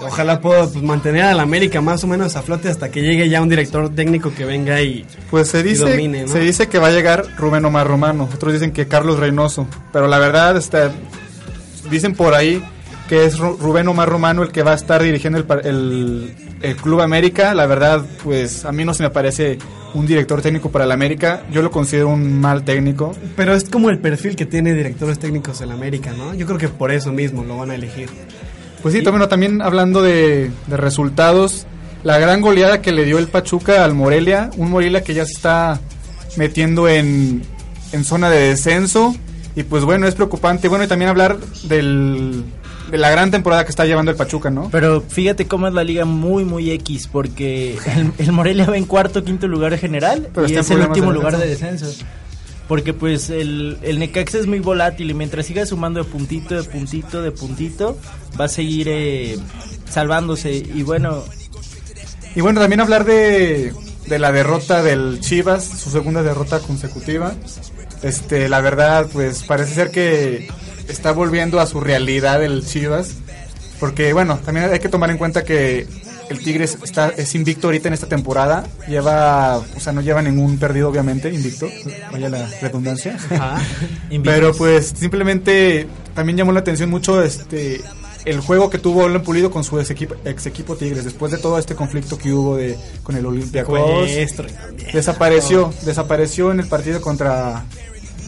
Ojalá 0.00 0.40
pueda 0.40 0.66
pues, 0.68 0.82
mantener 0.82 1.22
al 1.22 1.40
América 1.40 1.80
más 1.80 2.02
o 2.04 2.06
menos 2.06 2.36
a 2.36 2.42
flote 2.42 2.68
hasta 2.68 2.90
que 2.90 3.02
llegue 3.02 3.28
ya 3.28 3.40
un 3.40 3.48
director 3.48 3.94
técnico 3.94 4.34
que 4.34 4.44
venga 4.44 4.80
y 4.80 5.04
Pues 5.30 5.48
se 5.48 5.62
dice, 5.62 5.88
domine, 5.90 6.22
¿no? 6.22 6.28
se 6.28 6.40
dice 6.40 6.68
que 6.68 6.78
va 6.78 6.88
a 6.88 6.92
llegar 6.92 7.24
Rubén 7.36 7.64
Omar 7.64 7.86
Romano, 7.86 8.28
otros 8.32 8.52
dicen 8.52 8.72
que 8.72 8.88
Carlos 8.88 9.18
Reynoso, 9.18 9.66
pero 9.92 10.08
la 10.08 10.18
verdad 10.18 10.56
este, 10.56 10.90
dicen 11.90 12.14
por 12.14 12.34
ahí 12.34 12.62
que 13.08 13.24
es 13.26 13.38
Ru- 13.38 13.58
Rubén 13.58 13.88
Omar 13.88 14.08
Romano 14.08 14.42
el 14.42 14.50
que 14.52 14.62
va 14.62 14.72
a 14.72 14.74
estar 14.74 15.02
dirigiendo 15.02 15.38
el, 15.38 15.46
el, 15.66 16.34
el 16.62 16.76
Club 16.76 17.00
América. 17.00 17.54
La 17.54 17.66
verdad, 17.66 18.04
pues 18.22 18.64
a 18.64 18.72
mí 18.72 18.84
no 18.84 18.94
se 18.94 19.02
me 19.02 19.10
parece 19.10 19.58
un 19.94 20.06
director 20.06 20.40
técnico 20.40 20.70
para 20.70 20.84
el 20.86 20.92
América. 20.92 21.42
Yo 21.52 21.60
lo 21.62 21.70
considero 21.70 22.08
un 22.08 22.40
mal 22.40 22.64
técnico. 22.64 23.14
Pero 23.36 23.54
es 23.54 23.64
como 23.68 23.90
el 23.90 23.98
perfil 23.98 24.36
que 24.36 24.46
tiene 24.46 24.72
directores 24.72 25.18
técnicos 25.18 25.60
en 25.60 25.70
América, 25.72 26.12
¿no? 26.16 26.32
Yo 26.34 26.46
creo 26.46 26.58
que 26.58 26.68
por 26.68 26.90
eso 26.90 27.12
mismo 27.12 27.44
lo 27.44 27.58
van 27.58 27.70
a 27.70 27.74
elegir. 27.74 28.08
Pues 28.82 28.94
sí, 28.94 29.02
también, 29.02 29.28
también 29.28 29.62
hablando 29.62 30.02
de, 30.02 30.50
de 30.66 30.76
resultados, 30.76 31.66
la 32.02 32.18
gran 32.18 32.40
goleada 32.40 32.80
que 32.82 32.90
le 32.92 33.04
dio 33.04 33.18
el 33.18 33.28
Pachuca 33.28 33.84
al 33.84 33.94
Morelia, 33.94 34.50
un 34.56 34.70
Morelia 34.70 35.04
que 35.04 35.14
ya 35.14 35.24
se 35.26 35.32
está 35.32 35.80
metiendo 36.36 36.88
en, 36.88 37.42
en 37.92 38.04
zona 38.04 38.30
de 38.30 38.48
descenso 38.48 39.14
y 39.54 39.64
pues 39.64 39.84
bueno, 39.84 40.06
es 40.08 40.14
preocupante. 40.14 40.66
Bueno, 40.66 40.84
y 40.84 40.88
también 40.88 41.10
hablar 41.10 41.38
del, 41.64 42.42
de 42.90 42.98
la 42.98 43.10
gran 43.10 43.30
temporada 43.30 43.64
que 43.64 43.70
está 43.70 43.84
llevando 43.84 44.10
el 44.10 44.16
Pachuca, 44.16 44.50
¿no? 44.50 44.68
Pero 44.70 45.00
fíjate 45.00 45.46
cómo 45.46 45.66
es 45.68 45.74
la 45.74 45.84
liga 45.84 46.04
muy, 46.04 46.44
muy 46.44 46.70
X, 46.72 47.08
porque 47.10 47.78
el, 47.96 48.12
el 48.18 48.32
Morelia 48.32 48.66
va 48.66 48.76
en 48.76 48.84
cuarto, 48.84 49.24
quinto 49.24 49.46
lugar 49.48 49.76
general 49.78 50.28
Pero 50.34 50.48
y 50.48 50.54
es 50.54 50.70
el 50.70 50.80
último 50.80 51.08
de 51.08 51.14
lugar 51.14 51.38
de 51.38 51.46
descenso. 51.48 51.86
descenso. 51.86 52.06
porque 52.68 52.92
pues 52.94 53.30
el, 53.30 53.78
el 53.82 53.98
Necaxa 53.98 54.38
es 54.38 54.46
muy 54.46 54.60
volátil 54.60 55.10
y 55.10 55.14
mientras 55.14 55.46
siga 55.46 55.64
sumando 55.66 56.02
de 56.02 56.10
puntito, 56.10 56.54
de 56.54 56.62
puntito, 56.64 57.22
de 57.22 57.30
puntito, 57.32 57.98
va 58.40 58.46
a 58.46 58.48
seguir 58.48 58.88
eh, 58.90 59.38
salvándose. 59.90 60.52
Y 60.52 60.82
bueno, 60.82 61.24
Y 62.34 62.40
bueno, 62.40 62.60
también 62.60 62.80
hablar 62.80 63.04
de, 63.04 63.72
de 64.06 64.18
la 64.18 64.32
derrota 64.32 64.82
del 64.82 65.20
Chivas, 65.20 65.64
su 65.64 65.90
segunda 65.90 66.22
derrota 66.22 66.60
consecutiva. 66.60 67.34
Este, 68.02 68.48
la 68.48 68.60
verdad, 68.60 69.06
pues 69.12 69.42
parece 69.44 69.74
ser 69.74 69.90
que 69.90 70.48
está 70.88 71.12
volviendo 71.12 71.60
a 71.60 71.66
su 71.66 71.80
realidad 71.80 72.42
el 72.42 72.64
Chivas. 72.66 73.14
Porque 73.80 74.12
bueno, 74.12 74.38
también 74.44 74.70
hay 74.70 74.78
que 74.78 74.88
tomar 74.88 75.10
en 75.10 75.18
cuenta 75.18 75.44
que 75.44 75.86
el 76.28 76.38
Tigres 76.38 76.78
está, 76.82 77.08
es 77.08 77.34
invicto 77.34 77.66
ahorita 77.66 77.88
en 77.88 77.94
esta 77.94 78.06
temporada. 78.06 78.64
Lleva, 78.88 79.58
o 79.58 79.80
sea, 79.80 79.92
no 79.92 80.00
lleva 80.00 80.22
ningún 80.22 80.58
perdido, 80.58 80.88
obviamente, 80.88 81.32
invicto. 81.32 81.68
Vaya 82.12 82.28
la 82.28 82.48
redundancia. 82.60 83.18
Invictos. 84.10 84.34
Pero 84.34 84.54
pues 84.54 84.94
simplemente 84.96 85.86
también 86.14 86.38
llamó 86.38 86.52
la 86.52 86.60
atención 86.60 86.90
mucho 86.90 87.22
este 87.22 87.80
el 88.24 88.40
juego 88.40 88.70
que 88.70 88.78
tuvo 88.78 89.04
Alan 89.04 89.22
Pulido 89.22 89.50
con 89.50 89.64
su 89.64 89.80
ex 89.80 89.90
equipo, 89.90 90.14
ex 90.24 90.46
equipo 90.46 90.76
Tigres 90.76 91.04
después 91.04 91.32
de 91.32 91.38
todo 91.38 91.58
este 91.58 91.74
conflicto 91.74 92.16
que 92.18 92.32
hubo 92.32 92.56
de 92.56 92.78
con 93.02 93.16
el 93.16 93.26
Olympiacos 93.26 94.08
desapareció 94.92 95.72
desapareció 95.84 96.52
en 96.52 96.60
el 96.60 96.68
partido 96.68 97.00
contra 97.00 97.64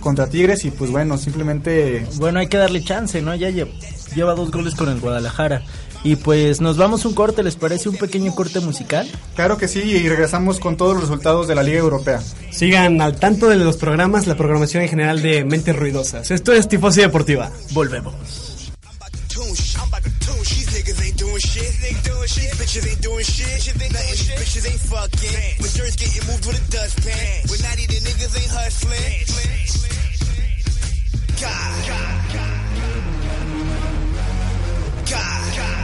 contra 0.04 0.28
Tigres 0.28 0.64
y 0.64 0.70
pues 0.70 0.90
bueno 0.92 1.18
simplemente 1.18 2.06
bueno, 2.16 2.38
hay 2.38 2.46
que 2.46 2.56
darle 2.58 2.84
chance, 2.84 3.20
¿no? 3.20 3.34
Ya 3.34 3.50
lle- 3.50 3.68
lleva 4.14 4.34
dos 4.36 4.52
goles 4.52 4.74
con 4.76 4.88
el 4.88 5.00
Guadalajara. 5.00 5.62
Y 6.04 6.16
pues 6.16 6.60
nos 6.60 6.76
vamos 6.76 7.06
un 7.06 7.14
corte, 7.14 7.42
¿les 7.42 7.56
parece 7.56 7.88
un 7.88 7.96
pequeño 7.96 8.34
corte 8.34 8.60
musical? 8.60 9.10
claro 9.34 9.56
que 9.56 9.66
sí 9.68 9.80
y 9.80 10.06
regresamos 10.06 10.60
con 10.60 10.76
todos 10.76 10.92
los 10.92 11.04
resultados 11.04 11.48
de 11.48 11.54
la 11.54 11.62
Liga 11.62 11.78
Europea 11.78 12.20
Sigan 12.52 13.00
al 13.00 13.16
tanto 13.18 13.48
de 13.48 13.56
los 13.56 13.78
programas, 13.78 14.26
la 14.26 14.36
programación 14.36 14.82
en 14.82 14.90
general 14.90 15.22
de 15.22 15.44
Mentes 15.46 15.74
Ruidosas. 15.74 16.30
Esto 16.30 16.52
es 16.52 16.68
Tifosi 16.68 17.00
Deportiva. 17.00 17.50
Volvemos. 17.72 18.14
tune. 19.28 19.48
I'm 19.76 19.88
about 19.88 20.02
to 20.04 20.10
tune. 20.20 20.44
These 20.44 20.68
niggas 20.76 21.00
ain't 21.02 21.18
doing 21.18 21.40
shit. 21.40 21.72
They 21.80 21.94
doing 22.04 22.28
shit. 22.28 22.50
These 22.52 22.60
bitches 22.60 22.86
ain't 22.90 23.02
doing 23.02 23.24
shit. 23.24 23.74
Nothing. 23.74 23.92
These 24.12 24.30
bitches 24.38 24.64
ain't 24.70 24.80
fucking. 24.92 25.56
When 25.58 25.70
dirt's 25.74 25.96
getting 25.96 26.24
moved 26.28 26.46
with 26.46 26.60
a 26.60 26.64
dustpan. 26.70 27.48
When 27.50 27.60
naughty 27.64 27.86
the 27.88 27.98
niggas 28.04 28.34
ain't 28.38 28.52
hustling. 28.52 29.93
God. 31.44 31.86
God. 35.10 35.56
God. 35.56 35.83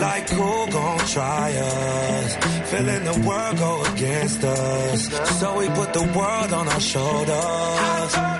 Like 0.00 0.30
who 0.30 0.70
gon' 0.70 0.98
try 1.00 1.52
us? 1.52 2.36
Feeling 2.70 3.04
the 3.04 3.20
world 3.28 3.58
go 3.58 3.84
against 3.92 4.42
us. 4.44 5.38
So 5.38 5.58
we 5.58 5.68
put 5.68 5.92
the 5.92 6.04
world 6.16 6.52
on 6.54 6.68
our 6.68 6.80
shoulders. 6.80 8.39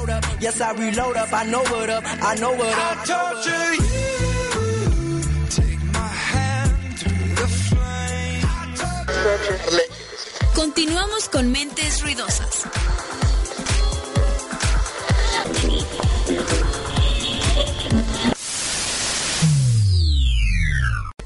up. 0.09 0.23
Yes, 0.39 0.61
I 0.61 0.71
reload 0.73 1.17
up, 1.17 1.33
I 1.33 1.43
know 1.45 1.63
what 1.63 1.89
up, 1.89 2.03
I 2.05 2.35
know 2.35 2.51
what 2.51 2.73
I 2.73 2.93
up. 2.93 3.05
torture 3.05 3.73
you. 3.75 3.89
Take 5.49 5.83
my 5.93 6.07
hand 6.07 6.99
through 6.99 7.35
the 7.35 7.47
flame. 7.67 8.43
I 8.43 9.87
Continuamos 10.55 11.29
con 11.29 11.51
Mentes 11.51 12.01
Ruidosas. 12.01 12.65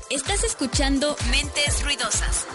Estás 0.09 0.43
escuchando 0.43 1.15
Mentes 1.29 1.83
Ruidosas. 1.83 2.47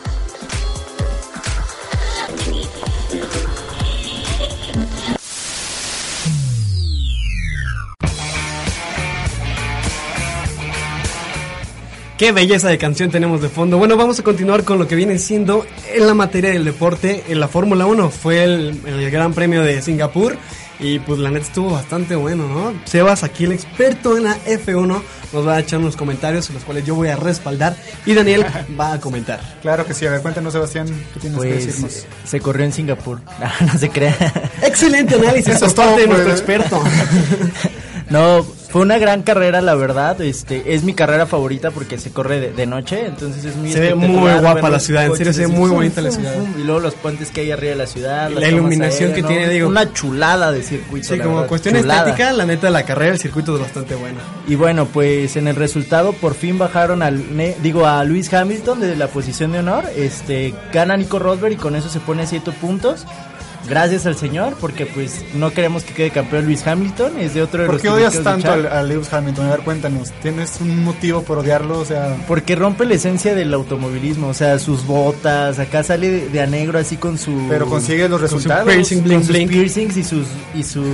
Qué 12.20 12.32
belleza 12.32 12.68
de 12.68 12.76
canción 12.76 13.10
tenemos 13.10 13.40
de 13.40 13.48
fondo. 13.48 13.78
Bueno, 13.78 13.96
vamos 13.96 14.18
a 14.18 14.22
continuar 14.22 14.62
con 14.62 14.78
lo 14.78 14.86
que 14.86 14.94
viene 14.94 15.18
siendo 15.18 15.64
en 15.90 16.06
la 16.06 16.12
materia 16.12 16.50
del 16.50 16.66
deporte. 16.66 17.24
En 17.30 17.40
la 17.40 17.48
Fórmula 17.48 17.86
1 17.86 18.10
fue 18.10 18.44
el, 18.44 18.78
el 18.84 19.10
Gran 19.10 19.32
Premio 19.32 19.62
de 19.62 19.80
Singapur 19.80 20.36
y 20.78 20.98
pues 20.98 21.18
la 21.18 21.30
neta 21.30 21.46
estuvo 21.46 21.70
bastante 21.70 22.16
bueno, 22.16 22.46
¿no? 22.46 22.74
Sebas, 22.84 23.24
aquí 23.24 23.44
el 23.44 23.52
experto 23.52 24.18
en 24.18 24.24
la 24.24 24.36
F1, 24.44 25.00
nos 25.32 25.48
va 25.48 25.54
a 25.54 25.60
echar 25.60 25.78
unos 25.78 25.96
comentarios, 25.96 26.50
los 26.50 26.62
cuales 26.62 26.84
yo 26.84 26.94
voy 26.94 27.08
a 27.08 27.16
respaldar 27.16 27.74
y 28.04 28.12
Daniel 28.12 28.44
va 28.78 28.92
a 28.92 29.00
comentar. 29.00 29.40
claro 29.62 29.86
que 29.86 29.94
sí 29.94 30.04
a 30.04 30.10
ver 30.10 30.20
cuéntanos 30.20 30.52
Sebastián 30.52 30.88
qué 31.14 31.20
tienes 31.20 31.40
que 31.40 31.48
decirnos 31.48 31.80
Pues 31.80 32.06
se 32.26 32.40
corrió 32.40 32.66
en 32.66 32.74
Singapur. 32.74 33.22
No, 33.40 33.66
no 33.72 33.78
se 33.78 33.88
crea. 33.88 34.50
Excelente 34.62 35.14
análisis 35.14 35.54
Eso 35.54 35.64
es 35.64 35.74
todo, 35.74 35.86
parte 35.86 36.02
de 36.02 36.06
nuestro 36.06 36.28
pues. 36.28 36.40
experto. 36.40 36.84
No, 38.10 38.44
Fue 38.70 38.82
una 38.82 38.98
gran 38.98 39.22
carrera, 39.22 39.60
la 39.60 39.74
verdad. 39.74 40.20
Este, 40.20 40.74
es 40.74 40.84
mi 40.84 40.94
carrera 40.94 41.26
favorita 41.26 41.70
porque 41.72 41.98
se 41.98 42.12
corre 42.12 42.38
de, 42.38 42.52
de 42.52 42.66
noche, 42.66 43.06
entonces 43.06 43.44
es 43.44 43.56
muy 43.56 43.72
Se 43.72 43.80
ve 43.80 43.94
muy 43.94 44.30
guapa 44.38 44.70
la 44.70 44.78
ciudad, 44.78 45.06
en 45.06 45.16
serio, 45.16 45.32
se 45.32 45.42
ve 45.42 45.48
muy 45.48 45.68
fum, 45.68 45.78
bonita 45.78 46.00
la 46.00 46.10
ciudad. 46.10 46.34
fum, 46.34 46.54
y 46.60 46.64
luego 46.64 46.80
los 46.80 46.94
puentes 46.94 47.30
que 47.30 47.40
hay 47.40 47.50
arriba 47.50 47.70
de 47.72 47.78
la 47.78 47.86
ciudad. 47.86 48.30
La 48.30 48.48
iluminación 48.48 49.12
que 49.12 49.22
tiene, 49.22 49.48
digo. 49.48 49.68
Una 49.68 49.92
chulada 49.92 50.52
de 50.52 50.62
circuito. 50.62 51.08
Sí, 51.08 51.18
como 51.18 51.36
verdad, 51.36 51.48
cuestión 51.48 51.76
chulada. 51.76 52.10
estética, 52.10 52.32
la 52.32 52.46
neta, 52.46 52.70
la 52.70 52.84
carrera, 52.84 53.12
el 53.12 53.18
circuito 53.18 53.54
es 53.56 53.62
bastante 53.62 53.94
bueno. 53.96 54.18
Y 54.46 54.54
bueno, 54.54 54.86
pues 54.86 55.36
en 55.36 55.48
el 55.48 55.56
resultado 55.56 56.12
por 56.12 56.34
fin 56.34 56.58
bajaron 56.58 57.02
al 57.02 57.20
digo 57.62 57.86
a 57.86 58.04
Luis 58.04 58.32
Hamilton 58.32 58.80
de 58.80 58.96
la 58.96 59.08
posición 59.08 59.52
de 59.52 59.58
honor. 59.58 59.84
Este 59.96 60.54
gana 60.72 60.96
Nico 60.96 61.18
Rosberg 61.18 61.54
y 61.54 61.56
con 61.56 61.76
eso 61.76 61.88
se 61.88 62.00
pone 62.00 62.22
a 62.22 62.26
7 62.26 62.52
puntos. 62.52 63.06
Gracias 63.68 64.06
al 64.06 64.16
señor, 64.16 64.54
porque 64.60 64.86
pues 64.86 65.22
no 65.34 65.52
queremos 65.52 65.84
que 65.84 65.92
quede 65.94 66.10
campeón 66.10 66.46
Luis 66.46 66.66
Hamilton, 66.66 67.18
es 67.20 67.34
de 67.34 67.42
otro 67.42 67.60
de 67.60 67.66
¿Por 67.66 67.74
los 67.74 67.82
qué 67.82 67.88
odias 67.90 68.20
tanto 68.22 68.50
al- 68.50 68.66
a 68.66 68.82
Lewis 68.82 69.12
Hamilton? 69.12 69.46
A 69.46 69.50
ver, 69.50 69.60
cuéntanos. 69.60 70.10
¿Tienes 70.22 70.60
un 70.60 70.82
motivo 70.82 71.22
por 71.22 71.38
odiarlo? 71.38 71.78
O 71.78 71.84
sea, 71.84 72.16
Porque 72.26 72.56
rompe 72.56 72.84
la 72.86 72.94
esencia 72.94 73.34
del 73.34 73.52
automovilismo, 73.54 74.28
o 74.28 74.34
sea, 74.34 74.58
sus 74.58 74.86
botas, 74.86 75.58
acá 75.58 75.84
sale 75.84 76.10
de, 76.10 76.28
de 76.30 76.40
a 76.40 76.46
negro 76.46 76.78
así 76.78 76.96
con 76.96 77.18
su... 77.18 77.46
pero 77.48 77.66
consigue 77.66 78.08
los 78.08 78.18
su 78.20 78.26
resultados. 78.26 78.64
piercing, 78.66 79.02
con 79.02 79.18
sus 79.18 79.28
bling, 79.28 79.46
bling. 79.46 79.48
piercings 79.48 79.96
y 79.98 80.04
sus, 80.04 80.26
y 80.54 80.62
sus 80.64 80.84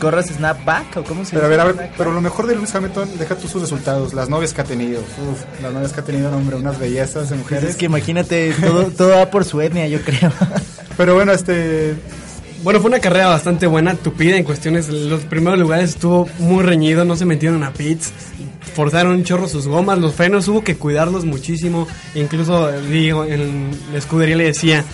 gorras 0.00 0.26
snapback, 0.28 0.98
o 0.98 1.04
cómo 1.04 1.24
se 1.24 1.32
Pero 1.34 1.46
a 1.46 1.48
ver, 1.48 1.60
a 1.60 1.64
ver, 1.64 1.90
pero 1.98 2.12
lo 2.12 2.20
mejor 2.20 2.46
de 2.46 2.54
Lewis 2.54 2.74
Hamilton, 2.74 3.10
deja 3.18 3.34
tú 3.36 3.48
sus 3.48 3.60
resultados, 3.60 4.14
las 4.14 4.28
novias 4.28 4.54
que 4.54 4.60
ha 4.60 4.64
tenido. 4.64 5.00
Uf, 5.00 5.60
las 5.62 5.72
novias 5.72 5.92
que 5.92 6.00
ha 6.00 6.04
tenido, 6.04 6.34
hombre, 6.34 6.56
unas 6.56 6.78
bellezas 6.78 7.24
de 7.28 7.36
Pues 7.36 7.40
mujeres. 7.40 7.70
es 7.70 7.76
que 7.76 7.86
imagínate, 7.86 8.54
todo, 8.60 8.84
todo 8.96 9.08
va 9.10 9.28
por 9.30 9.44
su 9.44 9.60
etnia, 9.60 9.86
yo 9.88 10.00
creo. 10.02 10.32
Pero 10.96 11.14
bueno, 11.14 11.32
este, 11.32 11.94
Bueno, 12.62 12.80
fue 12.80 12.90
una 12.90 13.00
carrera 13.00 13.26
bastante 13.26 13.66
buena, 13.66 13.94
tupida 13.94 14.36
en 14.36 14.44
cuestiones. 14.44 14.88
Los 14.88 15.22
primeros 15.24 15.58
lugares 15.58 15.90
estuvo 15.90 16.28
muy 16.38 16.62
reñido, 16.62 17.04
no 17.04 17.16
se 17.16 17.24
metieron 17.24 17.64
a 17.64 17.72
pits, 17.72 18.12
forzaron 18.74 19.14
un 19.14 19.24
chorro 19.24 19.48
sus 19.48 19.66
gomas, 19.66 19.98
los 19.98 20.14
frenos 20.14 20.46
hubo 20.46 20.62
que 20.62 20.76
cuidarlos 20.76 21.24
muchísimo. 21.24 21.88
Incluso, 22.14 22.70
digo, 22.82 23.24
en 23.24 23.70
la 23.92 23.98
escudería 23.98 24.36
le 24.36 24.44
decía: 24.44 24.84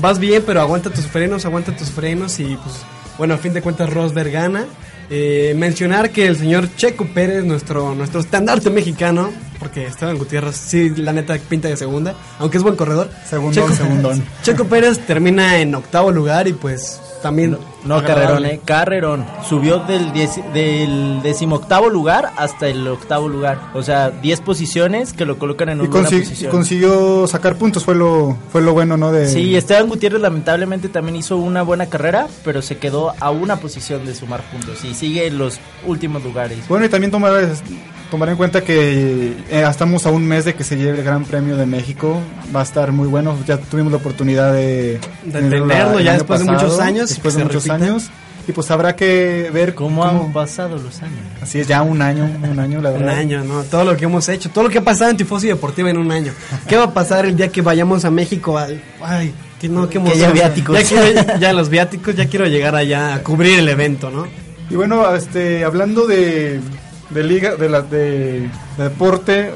Vas 0.00 0.18
bien, 0.18 0.42
pero 0.46 0.60
aguanta 0.62 0.88
tus 0.90 1.06
frenos, 1.06 1.44
aguanta 1.44 1.76
tus 1.76 1.90
frenos. 1.90 2.40
Y 2.40 2.56
pues, 2.56 2.76
bueno, 3.18 3.34
a 3.34 3.38
fin 3.38 3.52
de 3.52 3.60
cuentas, 3.60 3.92
Rosberg 3.92 4.30
gana. 4.30 4.64
Eh, 5.10 5.54
mencionar 5.58 6.10
que 6.10 6.26
el 6.26 6.36
señor 6.36 6.74
Checo 6.76 7.04
Pérez, 7.12 7.44
nuestro, 7.44 7.94
nuestro 7.96 8.20
estandarte 8.20 8.70
mexicano, 8.70 9.30
porque 9.60 9.86
Esteban 9.86 10.18
Gutiérrez, 10.18 10.56
sí, 10.56 10.90
la 10.96 11.12
neta 11.12 11.36
pinta 11.38 11.68
de 11.68 11.76
segunda, 11.76 12.14
aunque 12.40 12.56
es 12.56 12.62
buen 12.64 12.74
corredor. 12.74 13.10
Segundón, 13.28 13.54
Checo, 13.64 13.76
segundón. 13.76 14.24
Checo 14.42 14.64
Pérez 14.64 14.98
termina 15.06 15.58
en 15.60 15.74
octavo 15.76 16.10
lugar 16.10 16.48
y 16.48 16.52
pues 16.54 17.00
también 17.22 17.58
No, 17.84 18.02
carrerón, 18.02 18.46
eh, 18.46 18.60
carrerón. 18.64 19.26
Subió 19.46 19.80
del, 19.80 20.10
dieci- 20.14 20.42
del 20.52 21.20
decimoctavo 21.22 21.90
lugar 21.90 22.30
hasta 22.38 22.66
el 22.68 22.88
octavo 22.88 23.28
lugar. 23.28 23.60
O 23.74 23.82
sea, 23.82 24.08
10 24.10 24.40
posiciones 24.40 25.12
que 25.12 25.26
lo 25.26 25.38
colocan 25.38 25.68
en 25.68 25.78
y, 25.78 25.80
una 25.82 25.90
consi- 25.90 26.16
y 26.16 26.20
posición. 26.20 26.50
consiguió 26.50 27.26
sacar 27.26 27.56
puntos, 27.56 27.84
fue 27.84 27.94
lo, 27.94 28.38
fue 28.50 28.62
lo 28.62 28.72
bueno, 28.72 28.96
¿no? 28.96 29.12
De, 29.12 29.28
Sí, 29.28 29.54
Esteban 29.54 29.88
Gutiérrez 29.88 30.22
lamentablemente 30.22 30.88
también 30.88 31.16
hizo 31.16 31.36
una 31.36 31.60
buena 31.62 31.86
carrera, 31.90 32.26
pero 32.42 32.62
se 32.62 32.78
quedó 32.78 33.12
a 33.20 33.30
una 33.30 33.56
posición 33.56 34.06
de 34.06 34.14
sumar 34.14 34.40
puntos 34.50 34.82
y 34.86 34.94
sigue 34.94 35.26
en 35.26 35.36
los 35.36 35.60
últimos 35.86 36.24
lugares. 36.24 36.66
Bueno, 36.68 36.86
y 36.86 36.88
también 36.88 37.10
tomar, 37.10 37.34
tomar 38.10 38.28
en 38.30 38.36
cuenta 38.36 38.62
que 38.62 39.32
eh, 39.50 39.64
estamos 39.68 40.04
a 40.06 40.10
un 40.10 40.26
mes 40.26 40.44
de 40.44 40.54
que 40.54 40.64
se 40.64 40.76
lleve 40.76 40.98
el 40.98 41.04
Gran 41.04 41.24
Premio 41.24 41.56
de 41.56 41.66
México. 41.66 42.20
Va 42.54 42.60
a 42.60 42.62
estar 42.64 42.92
muy 42.92 43.08
bueno. 43.08 43.36
Ya 43.46 43.56
tuvimos 43.58 43.92
la 43.92 43.98
oportunidad 43.98 44.52
de, 44.52 45.00
De 45.24 45.32
tenerlo 45.40 46.00
ya 46.00 46.14
después 46.14 46.40
de 46.44 46.50
muchos 46.50 46.78
años, 46.80 47.08
Después 47.10 47.34
que 47.34 47.38
de 47.38 47.44
muchos 47.44 47.68
años. 47.70 48.10
Y 48.48 48.52
pues 48.52 48.70
habrá 48.70 48.96
que 48.96 49.50
ver 49.52 49.74
¿Cómo 49.74 50.02
han 50.04 50.32
pasado 50.32 50.76
los 50.76 51.02
años? 51.02 51.18
Así 51.40 51.60
es, 51.60 51.68
ya 51.68 51.82
un 51.82 52.02
año, 52.02 52.24
un 52.50 52.58
año, 52.58 52.80
la 52.80 52.90
Un 52.90 53.00
verdad. 53.00 53.14
año, 53.18 53.44
¿no? 53.44 53.62
Todo 53.64 53.84
lo 53.84 53.96
que 53.96 54.06
hemos 54.06 54.28
hecho, 54.28 54.50
todo 54.50 54.64
lo 54.64 54.70
que 54.70 54.78
ha 54.78 54.82
pasado 54.84 55.10
en 55.10 55.16
Tifosi 55.18 55.46
Deportiva 55.48 55.90
en 55.90 55.98
un 55.98 56.10
año. 56.10 56.32
¿Qué 56.66 56.76
va 56.76 56.84
a 56.84 56.94
pasar 56.94 57.26
el 57.26 57.36
día 57.36 57.48
que 57.48 57.60
vayamos 57.62 58.04
a 58.04 58.10
México? 58.10 58.58
Al, 58.58 58.82
ay, 59.02 59.32
que 59.60 59.68
no, 59.68 59.88
qué 59.88 59.98
emoción. 59.98 60.18
haya 60.24 60.32
viáticos. 60.32 60.76
Ya, 60.76 60.84
quiero- 60.84 61.38
ya 61.38 61.52
los 61.52 61.68
viáticos, 61.68 62.16
ya 62.16 62.26
quiero 62.28 62.46
llegar 62.46 62.74
allá 62.74 63.14
a 63.14 63.22
cubrir 63.22 63.58
el 63.58 63.68
evento, 63.68 64.10
¿no? 64.10 64.26
Y 64.70 64.74
bueno, 64.74 65.14
este, 65.14 65.62
hablando 65.64 66.06
de, 66.06 66.60
de 67.10 67.22
liga, 67.24 67.56
de, 67.56 67.68
la, 67.68 67.82
de, 67.82 68.48
de 68.76 68.84
deporte, 68.84 69.52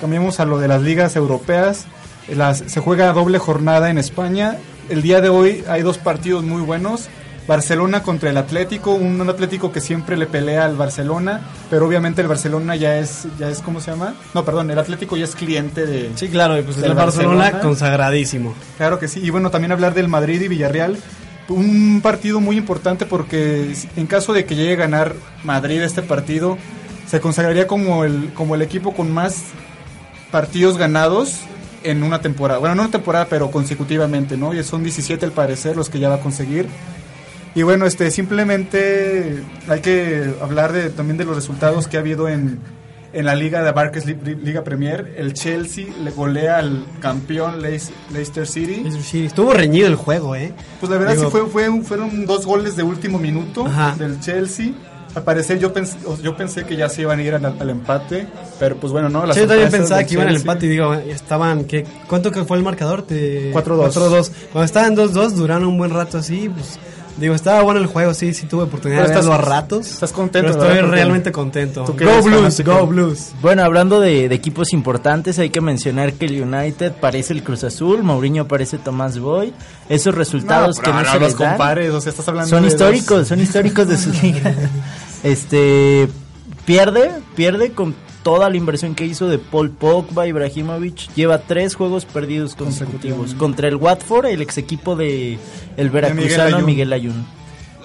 cambiamos 0.00 0.40
a 0.40 0.44
lo 0.44 0.58
de 0.58 0.68
las 0.68 0.82
ligas 0.82 1.16
europeas. 1.16 1.86
Las, 2.28 2.58
se 2.66 2.80
juega 2.80 3.12
doble 3.12 3.38
jornada 3.38 3.90
en 3.90 3.98
España. 3.98 4.58
El 4.88 5.02
día 5.02 5.20
de 5.20 5.28
hoy 5.28 5.64
hay 5.68 5.82
dos 5.82 5.98
partidos 5.98 6.44
muy 6.44 6.62
buenos. 6.62 7.08
Barcelona 7.46 8.02
contra 8.02 8.30
el 8.30 8.36
Atlético, 8.38 8.94
un, 8.94 9.20
un 9.20 9.30
Atlético 9.30 9.70
que 9.70 9.80
siempre 9.80 10.16
le 10.16 10.26
pelea 10.26 10.64
al 10.64 10.74
Barcelona, 10.74 11.42
pero 11.70 11.86
obviamente 11.86 12.20
el 12.20 12.26
Barcelona 12.26 12.74
ya 12.74 12.98
es, 12.98 13.28
ya 13.38 13.48
es 13.48 13.60
¿cómo 13.60 13.80
se 13.80 13.92
llama? 13.92 14.16
No, 14.34 14.44
perdón, 14.44 14.68
el 14.72 14.78
Atlético 14.80 15.16
ya 15.16 15.26
es 15.26 15.36
cliente 15.36 15.86
de... 15.86 16.10
Sí, 16.16 16.26
claro, 16.26 16.58
y 16.58 16.62
pues 16.62 16.76
el 16.78 16.94
Barcelona, 16.94 17.36
Barcelona. 17.36 17.62
consagradísimo. 17.62 18.52
Claro 18.78 18.98
que 18.98 19.06
sí, 19.06 19.20
y 19.22 19.30
bueno, 19.30 19.50
también 19.50 19.70
hablar 19.70 19.94
del 19.94 20.08
Madrid 20.08 20.40
y 20.40 20.48
Villarreal, 20.48 20.98
un 21.48 22.00
partido 22.02 22.40
muy 22.40 22.56
importante 22.56 23.06
porque 23.06 23.72
en 23.94 24.06
caso 24.08 24.32
de 24.32 24.44
que 24.44 24.56
llegue 24.56 24.72
a 24.72 24.76
ganar 24.76 25.14
Madrid 25.44 25.82
este 25.82 26.02
partido, 26.02 26.58
se 27.06 27.20
consagraría 27.20 27.66
como 27.66 28.04
el, 28.04 28.32
como 28.34 28.54
el 28.54 28.62
equipo 28.62 28.92
con 28.94 29.10
más 29.12 29.44
partidos 30.30 30.76
ganados 30.76 31.40
en 31.82 32.02
una 32.02 32.20
temporada. 32.20 32.58
Bueno, 32.58 32.74
no 32.74 32.82
una 32.82 32.90
temporada, 32.90 33.26
pero 33.30 33.50
consecutivamente, 33.50 34.36
¿no? 34.36 34.52
Y 34.54 34.62
son 34.64 34.82
17 34.82 35.24
al 35.24 35.32
parecer 35.32 35.76
los 35.76 35.88
que 35.88 35.98
ya 36.00 36.08
va 36.08 36.16
a 36.16 36.20
conseguir. 36.20 36.66
Y 37.54 37.62
bueno, 37.62 37.86
este 37.86 38.10
simplemente 38.10 39.42
hay 39.68 39.80
que 39.80 40.34
hablar 40.42 40.72
de, 40.72 40.90
también 40.90 41.16
de 41.16 41.24
los 41.24 41.36
resultados 41.36 41.86
que 41.88 41.96
ha 41.96 42.00
habido 42.00 42.28
en, 42.28 42.58
en 43.14 43.24
la 43.24 43.34
liga 43.34 43.62
de 43.62 43.72
Barclays 43.72 44.04
Li- 44.04 44.34
Liga 44.42 44.62
Premier. 44.64 45.14
El 45.16 45.32
Chelsea 45.32 45.86
le 46.02 46.10
golea 46.10 46.58
al 46.58 46.84
campeón 47.00 47.62
Leicester 47.62 48.46
City. 48.46 48.84
Sí, 49.00 49.24
estuvo 49.26 49.52
reñido 49.54 49.86
el 49.86 49.94
juego, 49.94 50.34
¿eh? 50.34 50.52
Pues 50.80 50.90
la 50.90 50.98
verdad 50.98 51.14
Digo- 51.14 51.30
sí 51.30 51.38
fue, 51.50 51.82
fueron 51.82 52.26
dos 52.26 52.44
goles 52.44 52.76
de 52.76 52.82
último 52.82 53.18
minuto 53.18 53.64
Ajá. 53.66 53.94
del 53.96 54.20
Chelsea. 54.20 54.72
Al 55.16 55.22
parecer 55.24 55.58
yo 55.58 55.72
pensé, 55.72 55.96
yo 56.22 56.36
pensé 56.36 56.64
que 56.64 56.76
ya 56.76 56.88
se 56.90 57.00
iban 57.02 57.18
a 57.18 57.22
ir 57.22 57.34
al, 57.34 57.44
al 57.46 57.70
empate, 57.70 58.26
pero 58.60 58.76
pues 58.76 58.92
bueno, 58.92 59.08
no. 59.08 59.24
las 59.26 59.34
Sí, 59.34 59.42
yo 59.42 59.48
también 59.48 59.70
pensaba 59.70 60.04
que 60.04 60.12
iban 60.14 60.28
al 60.28 60.36
empate 60.36 60.66
y 60.66 60.68
digo, 60.68 60.92
estaban, 60.94 61.64
¿qué? 61.64 61.84
¿cuánto 62.06 62.30
que 62.30 62.44
fue 62.44 62.58
el 62.58 62.62
marcador? 62.62 63.02
Te- 63.02 63.50
4-2. 63.52 63.92
4-2. 63.92 64.30
Cuando 64.52 64.64
estaban 64.66 64.94
2-2 64.94 65.30
duraron 65.30 65.64
un 65.66 65.78
buen 65.78 65.90
rato 65.90 66.18
así, 66.18 66.50
pues 66.50 66.78
digo, 67.16 67.34
estaba 67.34 67.62
bueno 67.62 67.80
el 67.80 67.86
juego, 67.86 68.12
sí, 68.12 68.34
sí 68.34 68.44
tuve 68.46 68.64
oportunidad 68.64 69.04
Pero 69.06 69.08
de 69.08 69.14
verlo 69.16 69.32
a 69.32 69.36
estás- 69.36 69.48
ratos. 69.48 69.86
estás 69.90 70.12
contento, 70.12 70.52
Pero 70.52 70.64
estoy 70.70 70.90
realmente 70.90 71.32
contento. 71.32 71.86
Go 71.86 71.94
eres 71.98 72.24
Blues, 72.26 72.60
go 72.60 72.86
Blues. 72.86 73.30
Bueno, 73.40 73.62
hablando 73.64 74.00
de, 74.00 74.28
de 74.28 74.34
equipos 74.34 74.74
importantes, 74.74 75.38
hay 75.38 75.48
que 75.48 75.62
mencionar 75.62 76.12
que 76.12 76.26
el 76.26 76.42
United 76.42 76.92
parece 77.00 77.32
el 77.32 77.42
Cruz 77.42 77.64
Azul, 77.64 78.02
Mourinho 78.02 78.46
parece 78.46 78.76
Tomás 78.76 79.18
Boy. 79.18 79.54
Esos 79.88 80.14
resultados 80.14 80.76
No, 80.76 80.82
que 80.82 80.90
no, 80.90 80.98
no 81.02 81.04
se 81.06 81.12
los 81.20 81.22
les 81.30 81.38
dan 81.38 81.48
compares, 81.52 81.90
o 81.92 82.00
sea, 82.02 82.10
estás 82.10 82.28
hablando 82.28 82.50
son 82.50 82.62
de 82.64 82.68
históricos, 82.68 83.18
dos- 83.20 83.28
son 83.28 83.40
históricos 83.40 83.88
de 83.88 83.96
su 83.96 84.10
liga. 84.20 84.52
Este 85.22 86.08
pierde, 86.64 87.10
pierde 87.34 87.72
con 87.72 87.94
toda 88.22 88.50
la 88.50 88.56
inversión 88.56 88.96
que 88.96 89.06
hizo 89.06 89.28
de 89.28 89.38
Paul 89.38 89.70
Pogba, 89.70 90.26
Ibrahimovic, 90.26 91.14
lleva 91.14 91.38
tres 91.38 91.76
juegos 91.76 92.04
perdidos 92.04 92.56
consecutivos 92.56 93.34
contra 93.34 93.68
el 93.68 93.76
Watford, 93.76 94.26
el 94.26 94.42
ex 94.42 94.58
equipo 94.58 94.96
de 94.96 95.38
el 95.76 95.90
veracruzano. 95.90 96.58
Miguel 96.66 96.92
Ayun. 96.92 97.24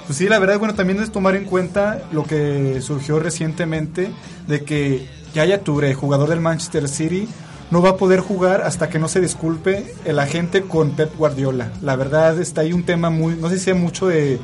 Pues 0.08 0.18
sí, 0.18 0.28
la 0.28 0.40
verdad, 0.40 0.58
bueno, 0.58 0.74
también 0.74 1.00
es 1.00 1.12
tomar 1.12 1.36
en 1.36 1.46
cuenta 1.46 2.02
lo 2.12 2.24
que 2.24 2.82
surgió 2.82 3.20
recientemente 3.20 4.10
de 4.48 4.64
que 4.64 5.08
Yaya 5.36 5.62
Touré, 5.62 5.94
jugador 5.94 6.28
del 6.30 6.42
Manchester 6.42 6.88
City, 6.90 7.28
no 7.70 7.84
va 7.84 7.92
a 7.92 7.98
poder 7.98 8.20
jugar 8.20 8.62
hasta 8.62 8.90
que 8.90 8.98
no 8.98 9.08
se 9.08 9.22
disculpe 9.22 9.94
el 10.06 10.18
agente 10.18 10.64
con 10.64 10.92
Pep 10.92 11.16
Guardiola. 11.16 11.72
La 11.84 11.96
verdad, 11.96 12.40
está 12.40 12.62
ahí 12.62 12.74
un 12.74 12.84
tema 12.84 13.12
muy, 13.12 13.36
no 13.36 13.48
sé 13.50 13.60
si 13.60 13.66
sea 13.66 13.76
mucho 13.76 14.08
de, 14.08 14.40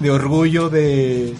de 0.00 0.10
orgullo, 0.10 0.70
de 0.70 1.34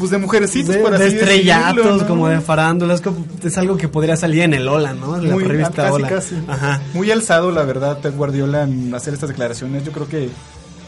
pues 0.00 0.10
de 0.10 0.18
mujercitos, 0.18 0.74
De, 0.74 0.80
por 0.80 0.98
de 0.98 1.06
así 1.06 1.14
estrellatos, 1.16 1.76
decirlo, 1.76 1.96
¿no? 2.02 2.08
como 2.08 2.28
de 2.28 2.40
farándulas, 2.40 3.00
es 3.44 3.56
algo 3.58 3.76
que 3.76 3.86
podría 3.86 4.16
salir 4.16 4.42
en 4.42 4.54
el 4.54 4.66
Ola, 4.66 4.94
¿no? 4.94 5.16
En 5.16 5.28
la 5.28 5.34
muy, 5.34 5.44
revista 5.44 5.82
casi, 5.84 5.92
Ola. 5.94 6.08
casi. 6.08 6.34
Ajá. 6.48 6.80
Muy 6.94 7.10
alzado, 7.12 7.52
la 7.52 7.62
verdad, 7.62 8.00
Pep 8.00 8.16
Guardiola 8.16 8.64
en 8.64 8.92
hacer 8.94 9.14
estas 9.14 9.28
declaraciones. 9.28 9.84
Yo 9.84 9.92
creo 9.92 10.08
que 10.08 10.28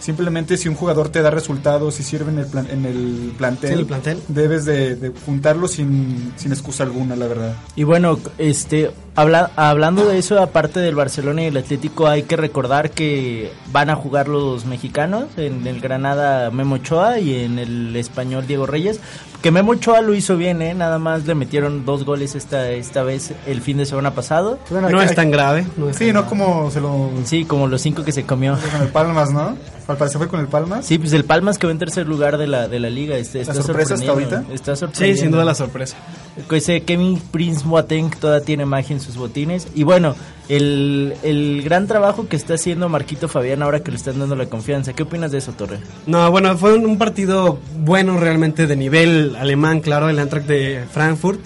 simplemente 0.01 0.57
si 0.57 0.69
un 0.69 0.75
jugador 0.75 1.11
te 1.11 1.23
da 1.23 1.31
resultados 1.31 2.01
y 2.01 2.03
sirve 2.03 2.33
en 2.33 2.39
el, 2.41 2.47
plan- 2.47 2.67
en 2.71 2.85
el 2.87 3.33
plantel, 3.39 3.69
Sí, 3.69 3.75
en 3.75 3.79
el 3.81 3.87
plantel. 3.87 4.19
debes 4.29 4.65
de, 4.65 4.97
de 4.97 5.13
juntarlo 5.25 5.69
sin, 5.69 6.33
sin 6.37 6.51
excusa 6.53 6.83
alguna, 6.83 7.15
la 7.15 7.29
verdad. 7.29 7.55
Y 7.77 7.85
bueno, 7.85 8.19
este 8.39 8.91
habla- 9.17 9.51
hablando 9.57 10.07
de 10.07 10.19
eso, 10.19 10.41
aparte 10.41 10.81
del 10.81 10.95
Barcelona 10.95 11.43
y 11.43 11.47
el 11.47 11.57
Atlético, 11.57 12.07
hay 12.09 12.23
que 12.25 12.37
recordar 12.37 12.91
que 12.91 13.53
van 13.73 13.91
a 13.91 13.97
jugar 13.97 14.29
los 14.29 14.65
mexicanos, 14.65 15.25
en 15.37 15.67
el 15.67 15.81
Granada 15.81 16.51
Memo 16.51 16.77
Ochoa 16.77 17.19
y 17.19 17.45
en 17.45 17.59
el 17.59 17.95
español 17.97 18.47
Diego 18.47 18.67
Reyes. 18.67 19.01
Que 19.43 19.51
Memo 19.51 19.73
Ochoa 19.73 20.03
lo 20.03 20.15
hizo 20.15 20.37
bien, 20.37 20.63
¿eh? 20.63 20.73
nada 20.73 21.01
más 21.01 21.27
le 21.27 21.35
metieron 21.35 21.85
dos 21.85 22.05
goles 22.05 22.37
esta, 22.37 22.71
esta 22.71 23.03
vez 23.03 23.33
el 23.49 23.61
fin 23.61 23.77
de 23.79 23.87
semana 23.87 24.13
pasado. 24.15 24.61
Bueno, 24.71 24.89
No 24.89 25.03
es 25.03 25.15
tan 25.17 25.33
grave. 25.33 25.67
no 25.77 25.89
es 25.89 25.97
Sí, 25.97 26.07
tan 26.07 26.15
no 26.15 26.21
grave. 26.23 26.29
como 26.29 26.71
se 26.71 26.81
lo... 26.81 27.11
Sí, 27.25 27.45
como 27.45 27.67
los 27.67 27.83
cinco 27.83 28.05
que 28.05 28.13
se 28.13 28.25
comió. 28.25 28.57
Con 28.73 28.83
el 28.83 28.89
Palmas, 28.89 29.33
¿no? 29.33 29.57
Al 29.89 29.97
parecer 29.97 30.19
fue 30.19 30.29
con 30.29 30.39
el 30.39 30.47
Palmas. 30.47 30.87
Sí, 30.87 30.97
pues 30.97 31.13
el 31.13 31.25
Palmas 31.25 31.59
que 31.59 31.67
va 31.67 31.73
en 31.73 31.81
tercer 31.81 32.07
lugar 32.07 32.39
de 32.39 32.47
la, 32.47 32.69
de 32.69 32.79
la 32.79 32.89
liga. 32.89 33.17
Este, 33.17 33.41
está 33.41 33.53
sorpresa 33.53 33.95
hasta 33.95 34.13
ahorita? 34.13 34.45
Está 34.53 34.77
Sí, 34.77 35.17
sin 35.17 35.33
duda 35.33 35.45
la 35.45 35.57
sorpresa. 35.57 35.97
Ese 36.51 36.83
Kevin 36.83 37.21
Prince 37.31 37.65
Boateng 37.67 38.11
todavía 38.11 38.45
tiene 38.45 38.67
magia 38.67 38.95
en 38.95 39.01
sus 39.01 39.17
botines. 39.17 39.69
Y 39.75 39.83
bueno, 39.83 40.15
el, 40.49 41.15
el 41.23 41.63
gran 41.63 41.87
trabajo 41.87 42.29
que 42.29 42.37
está 42.37 42.55
haciendo 42.55 42.89
Marquito 42.89 43.29
Fabián 43.29 43.63
ahora 43.63 43.81
que 43.81 43.91
le 43.91 43.97
están 43.97 44.19
dando 44.19 44.35
la 44.35 44.47
confianza. 44.47 44.93
¿Qué 44.93 45.03
opinas 45.03 45.31
de 45.33 45.39
eso, 45.39 45.53
Torre? 45.53 45.79
No, 46.07 46.31
bueno, 46.31 46.57
fue 46.57 46.75
un, 46.75 46.99
partido 46.99 47.59
bueno 47.79 48.19
realmente 48.19 48.67
de 48.67 48.77
nivel 48.77 49.37
alemán, 49.37 49.81
claro, 49.81 50.09
el 50.09 50.19
Eintracht 50.19 50.47
de 50.47 50.85
Frankfurt. 50.91 51.41